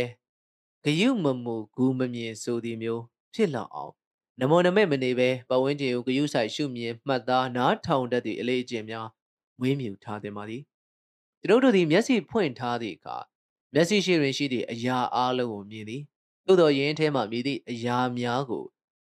[0.84, 3.02] ဂယုမမူဂူမမြင်ဆိုသည်မျိုး
[3.34, 3.92] ဖြစ်လောက်အောင်
[4.40, 9.06] နမောနမဲ့မနေပဲပဝင်းကျင်ကိုဂယုဆိုင်ရှုမြင်မှတ်သားနားထောင်တတ်သည့်အလေးအကျင့်များ
[9.60, 10.62] မွေးမြူထားသင်ပါသည်
[11.40, 13.16] ကျကျွန်ုပ်တို့သည်မျက်စိဖွင့်ထားသည့်အခါ
[13.74, 16.02] မျက်စိရှိတွင်ရှိသည့်အရာအလုံးကိုမြင်သည်
[16.46, 18.64] သို့သောယင်းထဲမှမြည်သည့်အရာများကို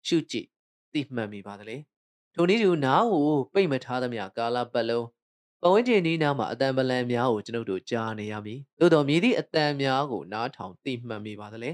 [0.08, 0.48] ရှုကြည့်
[0.94, 1.78] သိမှတ်မိပါသလေ
[2.34, 5.06] ထိုနည်းတူနားကိုပိတ်မထားသမျှကာလပတ်လုံး
[5.66, 11.72] ပဝန်းကျင်ဒီနားမှာအတန်ပလန်များကိုကျွန်ုပ်တို့ကြားနေရမည်သို့သောမြည်သည့်အတန်များကိုနားထောင်သိမှတ်မိပါသလေ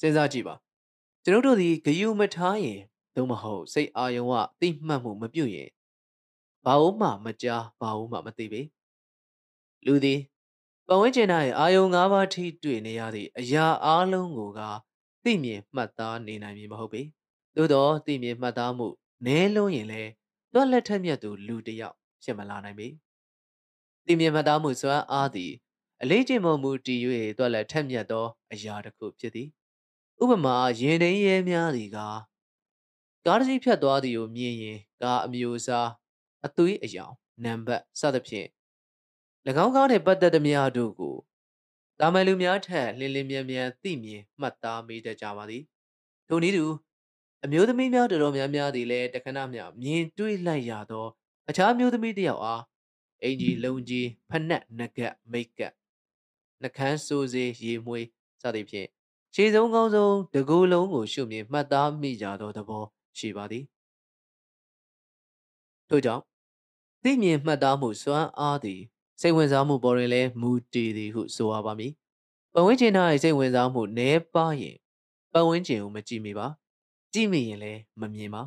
[0.00, 0.54] စဉ်းစားကြည့်ပါ
[1.24, 2.80] ကျွန်ုပ်တို့သည်ဂယုမထားရင်
[3.16, 5.70] သို့မဟုတ်စိတ်အာယုံကသိမှတ်မှုမပြုတ်ရင်
[6.64, 8.60] ဘာလို့မှမကြားဘာလို့မှမသိပေ
[9.86, 10.20] လူသည်
[10.86, 14.60] ပဝန်းကျင်၌အာယုံ၅ပါးထိတွေ့နေရသည့်အရာအလုံးကိုက
[15.24, 17.02] သိမြင်မှတ်သားနေနိုင်မည်မဟုတ်ပေ
[17.56, 18.86] သို့တော့သိမြင်မှတ်သားမှု
[19.26, 20.10] နည်းလုံးရင်လည်း
[20.52, 22.88] တွက်လက်ထက်မြတ်သူလူတစ်ယောက်ဖြစ်မလာနိုင်ပေ
[24.06, 25.52] သိမြင်မှတ်သားမှုစွမ်းအားသည်
[26.02, 27.00] အလေးကျင့်မှုမူတည်၍
[27.38, 29.48] တွက်လက်ထက်မြတ်သောအရာတစ်ခုဖြစ်သည်
[30.22, 31.98] ဥပမာရင်တိန်ရဲများသည်က
[33.26, 35.88] ကားတစ်စီးဖြတ်သွားသည်ကိုမြင်ရင်ကားအမျိုးအစား
[36.46, 38.48] အသွေးအယောင်နံပါတ်စသဖြင့်၎
[39.64, 41.16] င်းကားနှင့်ပတ်သက်သမျှတို့ကို
[42.00, 45.62] တာမန်လူများထက်လင်းလင်းမြန်မြန်သိမြင်မှတ်သားမိတတ်ကြပါသည်
[46.28, 46.64] ထိုနည်းတူ
[47.44, 51.06] အမျိုးသမီးများတော်တော်များများသည်လည်းတခဏမျှမြင်တွေ့လိုက်ရသော
[51.48, 52.62] အခြားမျိုးသမီးတစ်ယောက်အား
[53.22, 55.72] အင်ကြီးလုံကြီးဖက်နှက်နဂတ်မိတ်ကပ်
[56.62, 58.06] နှကန်းစိုးစေးရေမွေး
[58.42, 58.88] စသဖြင့်
[59.34, 62.84] ခြေဆုံးကောင်းဆုံးတကူလုံးကိုရှုမြင်မှတ်သားမိကြသောသဘော
[63.18, 63.64] ရှိပါသည်
[65.88, 66.22] ထို့ကြောင့်
[67.02, 68.80] သိမြင်မှတ်သားမှုစွမ်းအားသည်
[69.20, 71.92] စိတ်ဝင်စားမှုပေါ်တွင်လည်းမူတည်သည်ဟုဆိုရပါမည်
[72.54, 74.76] ပဝင်းကျင်၌စိတ်ဝင်စားမှုနည်းပါးရင်
[75.32, 76.46] ပဝင်းကျင်ကိုမကြည့်မိပါ
[77.14, 78.42] ကြည့်မိရင်လည်းမမြင်ပါ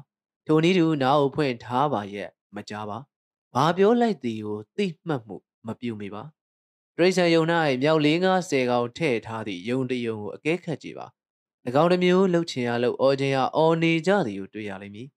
[0.48, 2.98] ထိုနည်းတူနားကိုဖွင့်ထားပါရဲ့မကြားပါ
[3.54, 5.36] ဘာပြောလိုက်သည်ကိုသိမှတ်မှု
[5.68, 6.24] မပြုမိပါ
[6.98, 7.44] တရိษံယုံ၌
[7.82, 11.08] မြောက်လေးငါးဆယ်ကောင်ထည့်ထားသည့်ယုံတယုံကိုအကဲခတ်ကြည့်ပါ၎
[11.82, 15.08] င်းတစ်မျိုးလှုပ်ချင်ရလှုပ်အော်ချင်ရအော်နေကြသည်ကိုတွေ့ရလိမ့်မည်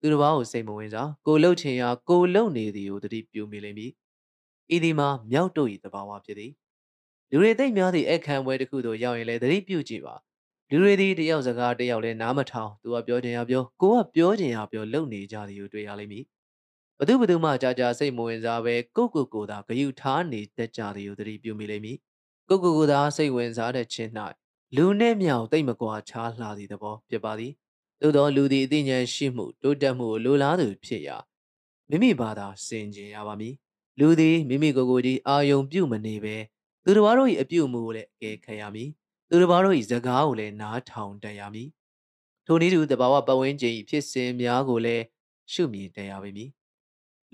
[0.00, 3.90] သူတစ်ပါးကိုစိတ်မဝင်စားကိုလှုပ်ချင်ရကိုလှုပ်နေသည်ကိုတတိပြုမိလိမ့်မည်
[4.74, 6.52] ဤဒီမှာမြောက်တို့၏တဘာဝဖြစ်သည်
[7.30, 10.14] လူတွေသိမ့်များသည့်အခမ်းပွဲတစ်ခုသို့ရောက်ရင်လည်းတတိပြုကြည့်ပါ
[10.70, 16.24] လူတွေသည်တယောက်စကားတယောက်လည်းနားမထောင်သူကပြောချင်ရပြောကိုကပြောချင်ရပြောလုပ်နေကြသည်ကိုတွေ့ရလိမ့်မည်
[16.98, 21.96] ဘသူဘသူမှကြာကြာစိတ်မဝင်စားပဲကိုကိုကိုသာဂယုထားနေတတ်ကြသည်ကိုတတိပြုမိလိမ့်မည်
[22.48, 24.10] ကိုကိုကိုသာစိတ်ဝင်စားတဲ့ချင်း၌
[24.76, 27.52] လူနဲ့မြောင်တိတ်မကွာခြားလှသည့်သဘောဖြစ်ပါသည်
[28.00, 31.16] သို့သောလူသည်အသိဉာဏ်ရှိမှုတိုးတက်မှုကိုလိုလားသူဖြစ်ရာ
[31.90, 33.54] မိမိဘာသာစင်ကြင်ရပါမည်
[33.98, 36.36] လူသည်မိမိကိုယ်ကိုယ်ကြီးအာယုံပြုမနေပဲ
[36.84, 38.90] သူတစ်ပါးတို့၏အပြုအမူကိုလည်းအကဲခံရမည်
[39.30, 41.68] သူတစ်ပါးတို့၏စကားကိုလည်းနားထောင်တတ်ရမည်
[42.46, 45.04] ထိုနည်းတူတဘာဝပတ်ဝန်းကျင်၏ဖြစ်စဉ်များကိုလည်း
[45.52, 46.50] ရှုမြင်တတ်ရပါမည်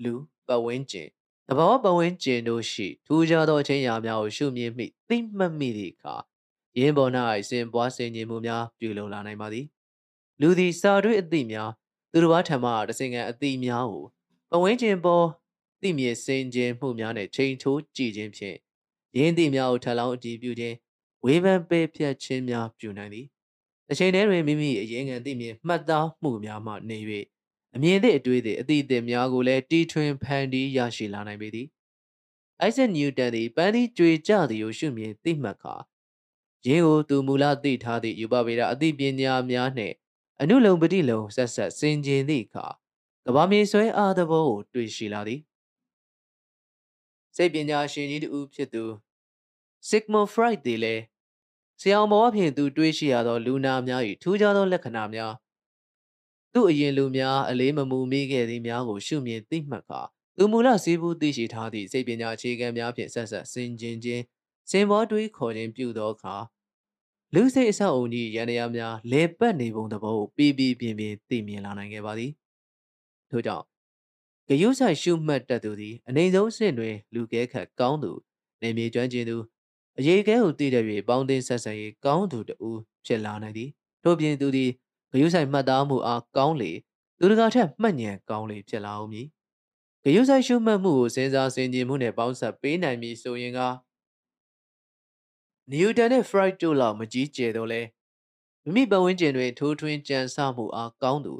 [0.03, 0.13] လူ
[0.47, 1.07] ပတ်ဝန်းကျင်
[1.47, 6.15] တဘာဝပတ်ဝန်းကျင်တို့ရှိထူးခြားသောအချင်းအရာများကိုရှုမြင်မိသိမှတ်မိသည့်အခါ
[6.77, 7.11] ရင်းပေါ်၌
[7.49, 9.65] စင်ပွားစင်ကြီးမှုများပြုလုပ်လာနိုင်ပါသည်
[10.41, 11.69] လူသည်စာတွေ့အသည့်များ
[12.11, 14.05] သူတစ်ပါးထံမှတစင်ကန်အသည့်များကို
[14.49, 15.25] ပတ်ဝန်းကျင်ပေါ်
[15.81, 18.57] သိမြင်စင်ကြင်မှုများနဲ့ချိန်ထိုးကြည့်ခြင်းဖြင့်
[19.17, 20.75] ရင်းသည့်များကိုထပ်လောင်းအတည်ပြုခြင်း
[21.25, 23.25] ဝေဖန်ပေဖြတ်ခြင်းများပြုနိုင်သည်။
[23.87, 26.97] တစ်ချိန်တည်းတွင်မိမိအရင်ခံသိမြင်မှတ်သားမှုများမှနေ၍
[27.75, 31.67] အမြင်သည့်အတွေ့အသည့်အသည့်အသည့်များကိုလည်းတီထွင်ဖန်တီးရရှိလာနိုင်ပေသည်။
[32.61, 35.75] အိုက်ဇက်နျူတန်သည်ပန်းသည့်ကြွေကြသည်ကိုရှုမြင်သိမှတ်ခါ
[36.65, 39.95] ရင်းကိုသူမူလသိထားသည့်ယူပဗေဒအသိပညာများနှင့်
[40.41, 42.65] အနုလုံပတိလုံဆက်ဆက်စင်ကျင်သည့်အခါ
[43.25, 45.39] ကဘာမြေဆွဲအားသဘောကိုတွေ့ရှိလာသည်
[47.35, 48.83] စိတ်ပညာရှင်ကြီးတူဖြစ်သူ
[49.89, 51.03] Sigmund Freud သည်လည်း
[51.81, 55.33] ဆရာမောအဖြစ်သူတွေးရှိရသောလူနာများ၏ထူးခြားသောလက္ခဏာများ
[56.53, 60.01] သူ့အရင်လူများအလေးမမူမိခဲ့သည်များကိုရှုမြင်သိမှတ်ကာ
[60.37, 64.23] သူမူလစည်းဘူးသိရှိထားသည့်စိတ်ပညာအခြေခံများဖြင့်ဆက်ဆက်ဆင်ခြင်ခြင်း
[64.71, 66.35] စင်ပေါ်တွေးခေါ်ခြင်းပြုသောအခါ
[67.33, 72.31] လူစိတ်အဆောက်အုံကြီးရန်ရာများလေပတ်နေပုံသဘောကိုပြီးပြီးပြင်းပြင်းသိမြင်လာနိုင်ခဲ့ပါသည်
[73.31, 73.65] ထို့ကြောင့်
[74.47, 78.11] ဂယုဆိုင်ရှုမှတ်တတ်သူသည်အနေဆုံးဆင့်တွင်လူကဲခတ်ကောင်းသူ
[78.61, 79.37] နေမြေကျွမ်းကျင်သူ
[79.99, 82.69] အရေးကဲကိုတည်တဲ့၍ပေါင်းတင်ဆက်ဆံရေးကောင်းသူတူ
[83.05, 83.69] ဖြစ်လာနိုင်သည်
[84.03, 84.69] တို့ပြင်သူသည်
[85.11, 86.71] ဂယုဆိုင်မှတ်သားမှုအားကောင်းလေ
[87.19, 89.27] သူတကာထက်မှတ်ဉဏ်ကောင်းလေဖြစ်လာအောင်မည်
[90.03, 93.59] ဂယုဆိုင်ရှုမှတ်မှုကိုစဉ်းစားဆင်ခြင်မှုနဲ့ပေါင်းစပ်ပေးနိုင်မည်ဆိုရင်က
[95.71, 97.81] နျူတန်နဲ့ဖရိုက်တို့လောက်မကြီးကျယ်တော့လဲ
[98.63, 101.33] မိမိပတ်ဝန်းကျင်တွင်ထိုးထွင်းကြံစမှုအားကောင်းသူ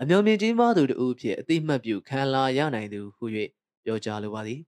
[0.00, 3.24] အမျော်မြင်ကြီးမားသူတို့ဖြင့်အတိမတ်ပြုခံလာရနိုင်သူဟု၍
[3.84, 4.60] ပြောကြားလိုပါသည်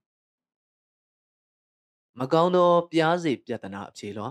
[2.19, 4.29] မကောင်းသောပြားစီပြဿနာအဖြေလွှာ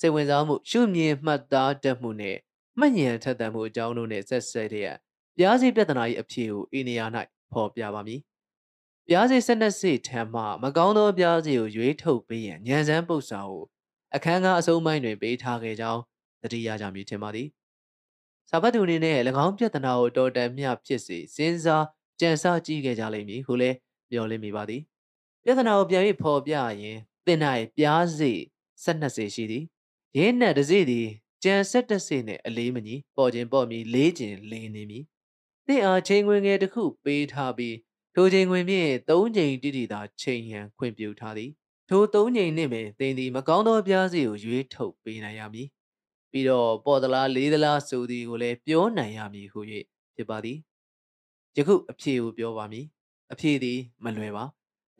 [0.00, 2.38] စိတ်ဝင်စားမှုရှုမြင်မှတ်သားတတ်မှုနှင့်
[2.78, 4.90] မှတ်ဉဏ်ထက်သန်မှုအကြောင်းတို့နှင့်ဆက်ဆက်တဲ့
[5.36, 7.06] ပြားစီပြဿနာ၏အဖြေကိုဤနေရာ၌
[7.52, 8.20] ဖော်ပြပါမည်
[9.06, 13.62] ပြားစီဆက်နက်စီထံမှမကောင်းသောပြားစီကိုရွေးထုတ်ပေးရန်ညံစမ်းပု္ပ္ပာကို
[14.14, 16.00] အခန်းကားအစုံပိုင်းတွင်ပေးထားခဲ့ကြောင်း
[16.42, 17.48] သတိရကြမည်ထင်ပါသည်
[18.50, 21.84] စာပတ်သူအနေနဲ့၎င်းပြဿနာကိုတော်တန်မျှဖြစ်စေစဉ်းစား
[22.20, 23.76] ကြံစကြည့်ခဲ့ကြလိမ့်မည်ဟုလည်း
[24.10, 24.82] မျှော်လင့်မိပါသည်
[25.44, 27.38] ပြဿနာကိုပြန်၍ဖော်ပြရင်တင်၌
[27.76, 28.32] ပြားစီ
[28.84, 29.64] 12စီရှိသည်
[30.16, 31.08] ရင်းနဲ့တစ်စီသည်
[31.44, 35.04] ကြံ17စီနှင့်အလေးမညီပေါ်ခြင်းပေါ်မီလေးခြင်းလေးနေမည်
[35.66, 37.76] တင့်အားချိန်ဝင်ငယ်တစ်ခုပေးထားပြီး
[38.14, 41.50] ထိုချိန်ဝင်ဖြင့်၃ချိန်တိတိသာချိန်ရန်ခွင့်ပြုထားသည်
[41.88, 45.68] ထို၃ချိန်နှင့်ပင်တင်သည်မကောင်းသောပြားစီကိုရွေးထုတ်ပေးနိုင်ရမည်
[46.30, 49.60] ပြီးတော့ပေါ်သလားလေးသလားဆိုသည်ကိုလည်းပြောနိုင်ရမည်ဟု၍
[50.16, 50.58] ဖြစ်ပါသည်
[51.56, 52.86] ယခုအဖြေကိုပြောပါမည်
[53.32, 54.44] အဖြေသည်မလွယ်ပါ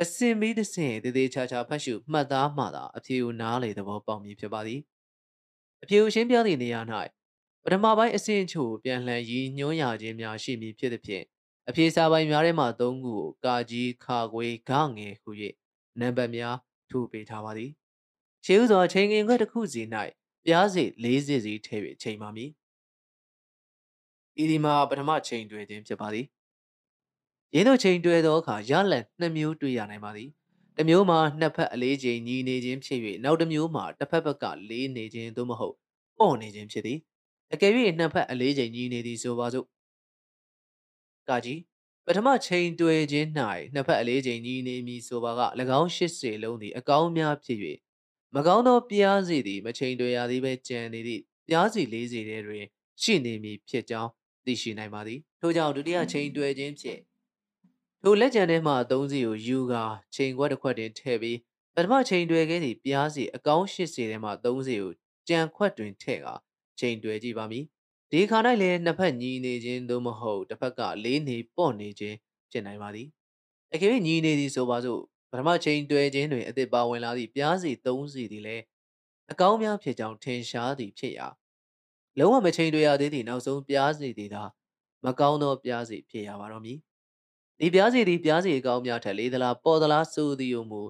[0.02, 4.80] အစင်ပြီးတစ်စင်တည်တည်ချာချာဖတ်ရှုမှတ်သားမှသာအဖြေကိုနားလေသဘောပေါက်မည်ဖြစ်ပါသည်
[5.82, 6.80] အဖြေကိုရှင်းပြသည့်နေရာ၌
[7.64, 11.24] ပထမပိုင်းအဆင့်ချို့ပြန်လှန်ရည်ညွှန်းရခြင်းများရှိမည်ဖြစ်သည်ဖြင့်
[11.68, 15.30] အဖြေစာပိုင်းများထဲမှ၃ခုကိုကာကြီးခါခွေဂငယ်ဟု၍
[16.00, 16.56] နံပါတ်များ
[16.90, 17.70] ထုပေးထားပါသည်
[18.44, 19.82] ခြေဥစွာချိန်ငင်ခွက်တစ်ခုစီ၌
[20.44, 22.50] ပြားစီ၄စီစီထည့်၍ချိန်ပါမည်
[24.42, 26.26] ဤဒီမှာပထမချိန်တွေ့ခြင်းဖြစ်ပါသည်
[27.54, 30.28] ရင်းတို့ချိန်တွေ့သောအခါရလန်နှစ်မျိုးတွေ့ရနိုင်ပါသည်
[30.76, 35.74] တစ်မျိုးမှာနှစ်ဖက်အလေးချိန်ညီနေခြင်းဖြစ်၍နောက်တစ်မျိုးမှာတစ်ဖက်ဘက်ကလေးနေခြင်းသို့မဟုတ်
[36.18, 36.98] ပေါ့နေခြင်းဖြစ်သည်
[37.52, 39.66] အကယ်၍နှစ်ဖက်အလေးချိန်ညီနေသည်ဆိုပါစို့
[41.28, 41.60] ကာကြီး
[42.06, 43.28] ပထမချိန်တွေ့ခြင်း၌
[43.74, 45.40] နှစ်ဖက်အလေးချိန်ညီနေမည်ဆိုပါက၎
[45.78, 47.58] င်း80လုံးသည်အကောင်းများဖြစ်၍
[48.34, 52.64] မကောင်းသောပြားစီသည်မချိန်တွေ့ရသည်ပဲကြံနေသည့်ပြားစီလေးစီထဲတွင်
[53.02, 54.10] ရှိနေမည်ဖြစ်ကြောင်း
[54.46, 57.00] သိရှိနိုင်ပါသည်ထို့ကြောင့်ဒုတိယချိန်တွေ့ခြင်းဖြင့်
[58.02, 59.84] ထိုလက်ကျန်ထဲမှအသုံးစီကိုယူကာ
[60.14, 61.38] ချိန်ခွက်တစ်ခွက်တွင်ထည့်ပြီး
[61.74, 64.92] ပထမချိန်တွေ့ခဲ့သည့်ပြားစီအကောင်း80ထဲမှ3စီကို
[65.28, 66.34] ကြံခွက်တွင်ထည့်ကာ
[66.78, 67.64] ချိန်တွေ့ကြည့်ပါမည်
[68.10, 72.16] ဒီခါ၌လည်းနှစ်ဖက်ညီနေခြင်းသို့မဟုတ်တစ်ဖက်ကလေးနေပေါ့နေခြင်း
[72.50, 73.08] ဖြစ်နိုင်ပါသည်
[73.74, 78.64] အကယ်၍ညီနေသည်ဆိုပါစို့ပထမချိန်တွေ့ခြင်းတွင်အသစ်ပါဝင်လာသည့်ပြားစီ3စီသည်လည်း
[79.32, 81.28] အကောင်းများဖြစ်ကြောင်းထင်ရှားသည်ဖြစ်ရာ
[82.18, 84.42] လုံးဝမချိန်တွေ့ရသေးသည့်နောက်ဆုံးပြားစီသည်သာ
[85.04, 86.78] မကောင်းသောပြားစီဖြစ်ရပါတော့မည်
[87.60, 90.82] ဒီပြားစီသည်ပြားစီအကောင်းများထက်လေးသလားပေါ်သလားဆိုသည်ဟုမူ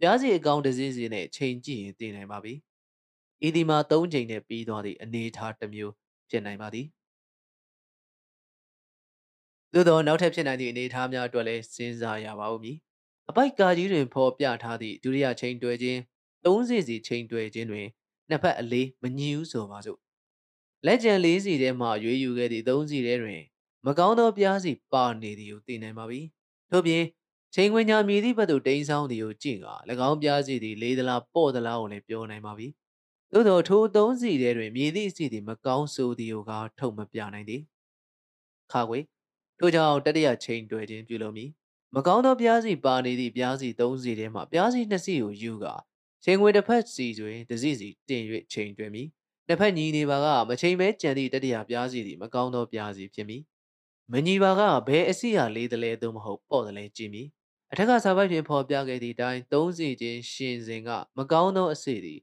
[0.00, 2.54] ပြားစီအကောင်းတစ်စီးစီနဲ့ချိန်ကြည့်ရင်သိနိုင်ပါပြီ
[3.46, 5.92] ဤဒီမှာ၃ချိန်နဲ့ပြီးသွားသည့်အနေအထားတစ်မျိုး
[6.30, 6.86] ဖြစ်နိုင်ပါသည်
[9.72, 12.76] သို့သောနောက်ထပ်ဖြစ်နိုင်သည့်အနေအထားများအတွက်လည်းစဉ်းစားရပါဦးမည်
[13.28, 15.98] အပိုက်ကာကြီးတွင်ဖော်ပြထားသည့်ဒုတိယချိန်တွဲခြင်း
[16.44, 17.86] ၃စီစီချိန်တွဲခြင်းတွင်
[18.28, 19.98] နှစ်ဖက်အလေးမညီဘူးဆိုပါစို့
[20.86, 23.42] လက်ကျန်၄စီထဲမှရွေးယူခဲ့သည့်၃စီထဲတွင်
[23.86, 26.20] မကောင်းသောပြားစီပါနေသည်ကိုသိနိုင်ပါပြီ
[26.70, 27.04] ထို့ပြင်
[27.54, 29.68] ချိန်ခွင်ညာမြည်သည့်ဘက်သို့တိမ်းဆောင်သည်ကိုကြည့်က၎
[30.08, 32.68] င်းပြားစီသည်လေးသလားပေါ့သလားကိုလည်းပြောနိုင်ပါပြီ
[33.32, 37.62] သို့သောထိုသုံးစီထဲတွင်မြည်သည့်စီသည်မကောင်းဆိုသည်ကိုကထုတ်မပြနိုင်သည်
[38.72, 39.00] ခါခွေ
[39.58, 41.50] ထို့ကြောင့်တတိယချိန်တွေ့ခြင်းပြုလုပ်မည်
[41.94, 45.74] မကောင်းသောပြားစီပါနေသည့်ပြားစီ၃စီထဲမှပြားစီ၂စီကိုယူကာ
[46.24, 48.22] ချိန်ခွင်တစ်ဖက်စီတွင်တစ်စီစီတင်၍
[48.52, 49.08] ချိန်တွင်မည်
[49.48, 53.42] တစ်ဖက်ညီနေပါကမချိန်မဲကြံသည့်တတိယပြားစီသည်မကောင်းသောပြားစီဖြစ်မည်
[54.12, 57.28] မညီပါကဘယ်အစီအလေးတလဲသို့မဟုတ်ပေါ့တလဲကြည့်မည်
[57.72, 62.20] အထက်ကစာပိုက်ဖြင့်ဖော်ပြခဲ့သည့်အတိုင်းသုံးစီချင်းရှင်စဉ်ကမကောင်းသောအစီသည်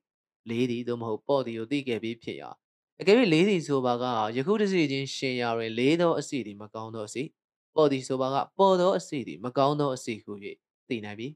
[0.50, 2.50] လေးသည်သို့မဟုတ်ပေါ့သည်ကိုသိခဲ့ပြီးဖြစ်ရာ
[3.02, 4.06] အကယ်၍လေးသည်ဆိုပါက
[4.38, 7.24] ယခုတစ်စီချင်းရှင်ရာတွင်လေးသောအစီသည်မကောင်းသောအစီ
[7.76, 10.34] ပေါ့သည်ဆိုပါကပေါ်သောအစီသည်မကောင်းသောအစီဟု၍
[10.90, 11.28] သိနိုင်ပြီ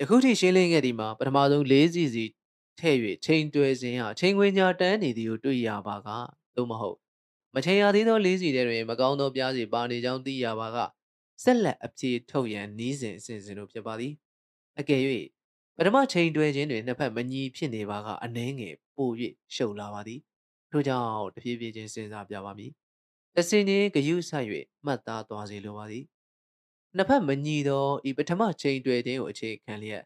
[0.00, 2.24] ယခုထိရှင်းလင်းခဲ့သည်မှာပထမဆုံးလေးစီစီ
[2.80, 6.08] ထဲ့၍ချိန်တွယ်စဉ်ဟာချိန်ခွင်ညာတန်းနေသည်ကိုတွေ့ရပါက
[6.56, 7.05] သို့မဟုတ်
[7.56, 10.78] မချိန်ရသေးသောလေးစီထဲတွင်မကောင်းသောပြားစီပါနေကြောင်းသိရပါက
[11.42, 14.12] ဆက်လက်အပြေထုတ်ရန်နီးစဉ်အစဉ်စဉ်တို့ဖြစ်ပါသည်
[14.78, 15.00] အကယ်၍
[15.76, 19.10] ပထမချိန်တွဲခြင်းတွင်နှစ်ဖက်မညီဖြစ်နေပါကအနှဲငယ်ပို၍
[19.54, 20.20] ရှုပ်လာပါသည်
[20.70, 22.70] ထို့ကြောင့်တဖြည်းဖြည်းချင်းစဉ်းစားပြပါမည်
[23.36, 24.48] တစင်ချင်းဂယုဆိုင်၍
[24.84, 26.04] မှတ်သားသွားစေလိုပါသည်
[26.96, 30.02] နှစ်ဖက်မညီသောဤပထမချိန်တွဲခြင်းကိုအခြေခံလျက်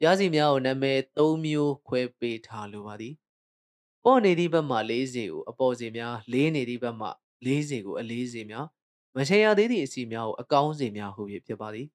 [0.00, 3.14] ပြားစီများကိုနာမည်၃မျိုးခွဲပေးထားလိုပါသည်
[4.04, 7.08] ပေါ့နေသည့်ဘက်မှ40ကိုအပေါ်စီများလေးနေသည့်ဘက်မှ
[7.46, 8.66] 40ကိုအလေးစီများ
[9.16, 11.86] မချေရသေးသည့်အစီများကိုအကောင်းစီများဟု၍ဖြစ်ပါသည်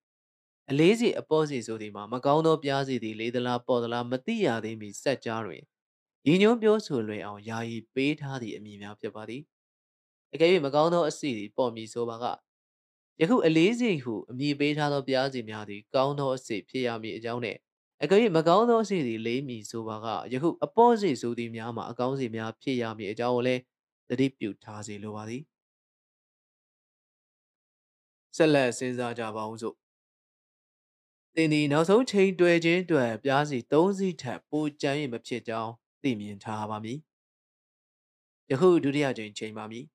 [0.72, 5.64] အလေးစီအပေါ်စီဆိုသည်မှာမကောင်းသောပြားစီသည်လေးသလားပေါ်သလားမသိရသေးမီစက်ကြားတွင်
[6.28, 9.42] ရည်ညွှန်းပြောဆိုလွယ်အောင်ယာယီပေးထားသည့်အမည်များဖြစ်ပါသည်
[10.34, 12.26] အကယ်၍မကောင်းသောအစီသည်ပေါ်မည်ဆိုပါက
[13.22, 17.60] ယခုအလေးစီဟုအမည်ပေးထားသောပြားစီများသည်ကောင်းသောအစီဖြစ်ရမည်အကြောင်းနှင့်
[18.04, 23.62] အကယ်၍မကောင်းသောစီသည်လေးမီဆိုပါကယခုအပေါ်စီဆိုသည်များမှာအကောင်းစီများဖြစ်ရမည်အကြောင်းကိုလည်း
[24.10, 25.42] သတိပြုထားစေလိုပါသည်
[28.36, 29.76] ဆက်လက်စဉ်းစားကြပါဦးစို့
[31.36, 35.72] သင်ဒီနောက်ဆုံးချိန်တွေ့ခြင်းအတွက်ပြားစီ၃စီးထပ်ပိုကြမ်းရင်မဖြစ်ကြောင်း
[36.02, 37.00] သိမြင်ထားပါမည်
[38.52, 39.86] ယခုဒုတိယချိန်ချိန်ပါမည်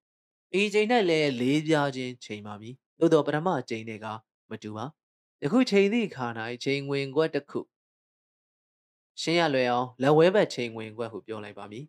[0.61, 4.07] ဤချိန်၌လည်းလေးပြားခြင်းချိန်ပါမည်သို့သောပထမချိန်တွေက
[4.51, 4.85] မတူပါ
[5.43, 6.27] ယခုချိန်သည့်ခါ၌
[6.65, 7.61] ချိန်ဝင်ခွက်တစ်ခု
[9.21, 11.85] ရှင်းရလွယ်အောင်လက်ဝဲဘက်ချိန်ဝင်ခွက်ဟုပြောလိုက်ပါမည်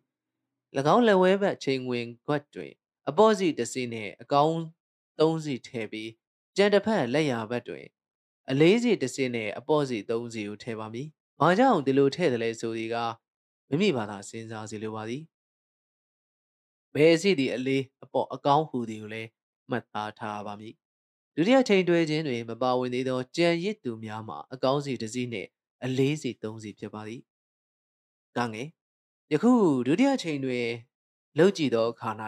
[0.94, 2.72] ၎င်းလက်ဝဲဘက်ချိန်ဝင်ခွက်တွင်
[3.08, 4.60] အပေါ်စီတစ်စီးနှင့်အကောင်း
[5.20, 6.10] သုံးစီထည့်ပြီး
[6.56, 7.86] ကြံတစ်ဖက်လက်ရာဘက်တွင်
[8.50, 11.08] အလေးစီတစ်စင်းနဲ့အပေါ့စီသုံးစီကိုထည့်ပါမည်။
[11.40, 12.96] ဘာကြောင့်ဒီလိုထည့်တယ်လဲဆိုဒီက
[13.68, 15.22] မိမိဘာသာစဉ်းစားစီလိုပါသည်။
[16.94, 19.28] ဘယ်အစီဒီအလေးအပေါ့အကောင်းဟူသည်ကိုလည်း
[19.70, 20.74] မှတ်သားထားပါမည်။
[21.34, 25.48] ဒုတိယချိန်တွဲခြင်းတွင်မပါဝင်သေးသောကြံရစ်သူများမှာအကောင်းစီတစ်စီးနှင့်
[25.84, 27.20] အလေးစီသုံးစီဖြစ်ပါသည်။
[28.36, 28.68] ကငယ်
[29.32, 29.52] ယခု
[29.86, 30.66] ဒုတိယချိန်တွင်
[31.38, 32.10] လှုပ်ကြည့်သောအခါ၌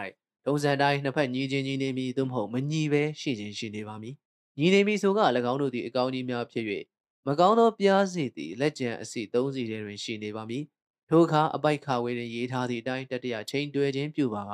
[0.46, 4.14] ဒုံစံတိုင်းနှစ်ဖက်ညီချင်းညီနေမည်သို့မဟုတ်မညီပဲရှိခြင်းရှိနေပါမည်
[4.58, 5.20] ညီနေမည်ဆိုက၎
[5.52, 6.64] င်းတို့သည်အကောင်းကြီးများဖြစ်၍
[7.26, 10.64] မကောင်းသောပြားစီသည်လက်ကျန်အစီသုံးစီထဲတွင်ရှိနေပါမည်
[11.08, 14.52] ထိုအခါအပိုက်ခါဝေးတွင်ရေးထားသည့်အတိုင်းတတရချိန်တွဲခြင်းပြုပါက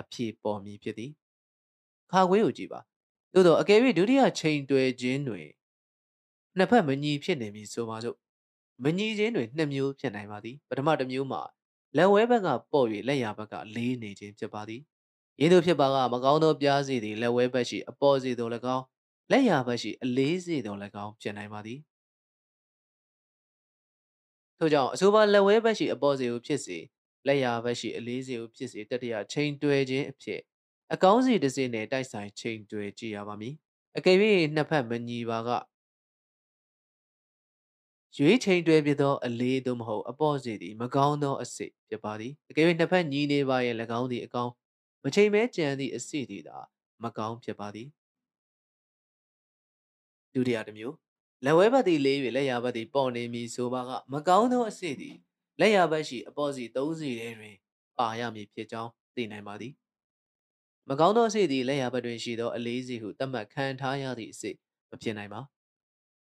[0.00, 1.10] အဖြေပေါ်မည်ဖြစ်သည်
[2.10, 2.80] ခါခွေးကိုကြည့်ပါ
[3.32, 5.46] သို့သောအကယ်၍ဒုတိယချိန်တွဲခြင်းတွင်
[6.56, 8.16] နှစ်ဖက်မညီဖြစ်နေမည်ဆိုပါစို့
[8.84, 11.42] မညီခြင်းတွင်နှစ်မျိုးဖြစ်နိုင်ပါသည်ပထမတစ်မျိုးမှာ
[11.96, 14.82] လက်ဝဲဘက်ကပေါ့၍လက်ရာဘက်ကလေးနေခြင်းဖြစ်ပါသည်
[15.40, 18.84] ရင်းတို့ဖြစ်ပါကမကောင်းသောပြားစီသည်လက်ဝဲဘက်ရှိအပေါ်စီသို့၎င်း
[19.30, 21.78] လက်ရာဘက်ရှိအလေးစီသို့၎င်းဖြစ်နိုင်ပါသည်
[24.58, 26.78] ထို့ကြောင့်အဆိုပါလက်ဝဲဘက်ရှိအပေါ်စီကိုဖြစ်စေ
[27.26, 30.40] လက်ရာဘက်ရှိအလေးစီကိုဖြစ်စေတတိယချိန်တွဲခြင်းအဖြစ်
[30.92, 33.54] အကောင်းစီတစ်စီနဲ့တိုက်ဆိုင်ချိန်တွဲကြည့်ရပါမည်
[33.96, 34.16] အကယ်၍
[34.54, 35.50] နှစ်ဖက်မညီပါက
[38.16, 44.52] ရွေးချိန်တွဲပြသောအလေးသို့မဟုတ်အပေါ့စီသည်မကောင်းသောအစစ်ဖြစ်ပါသည်အကယ်၍နှစ်ဖက်ညီနေပါရဲ့၎င်းသည်အကောင်း
[45.04, 46.58] မချိန်မဲကြံသည့်အစီသည်သာ
[47.04, 47.88] မကောင်းဖြစ်ပါသည်
[50.34, 50.96] ဒုတိယတစ်မျိုး
[51.44, 55.16] လက်ဝဲဘက်သည်လေး၍လက်ရာဘက်သည်ပေါ်နေမည်ဆိုပါကမကောင်းသောအစီသည်
[55.60, 57.56] လက်ရာဘက်ရှိအပေါ်စီ၃စီထဲတွင်
[57.98, 59.72] ပါရမည်ဖြစ်ကြောင်းသိနိုင်ပါသည်
[60.88, 64.50] မကောင်းသောအစီသည်လက်ရာဘက်တွင်ရှိသောအလေးစီဟုသတ်မှတ်ခံထားရသည့်အစီ
[64.90, 65.40] မဖြစ်နိုင်ပါ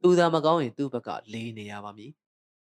[0.02, 2.12] သူသာမကောင်းရင်သူ့ဘက်ကလေးနေရပါမည်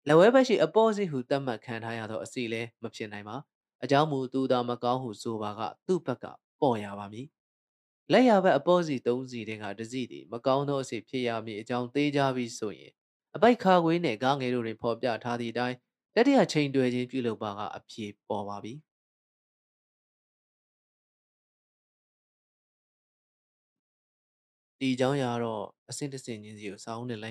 [0.08, 3.36] လက်ဝဲဘက်ရှိအပေါ်စီဟုသတ်မှတ်ခံထားရသောအစီလည်းမဖြစ်နိုင်ပါ
[3.84, 6.26] အကြောင်းမူသူသာမကောင်းဟုဆိုပါကသူ့ဘက်က
[6.60, 7.26] ပေါ်ရပါမည်
[8.12, 12.92] လက်ရဘက်အပေါ်စီ၃စီတဲ့ကတစီသည်မကောင်းသောအစီဖြစ်ရမည်အကြောင်းသေးကြပြီးဆိုရင်
[13.34, 15.76] အပိုက်ခါခွေးနဲ့ကားငယ်တို့တွင်ဖော်ပြထားသည့်အတိုင်း
[16.14, 18.72] တတိယချိန်တွယ်ခြင်းပြုလုပ်ပါကအဖြေပေါ်ပါပြီ
[24.82, 27.30] ဒီအကြောင်းအရာတော့အဆင့်တစ်ဆင့်ချင်းစီကိုစောင်းနဲ့လိုက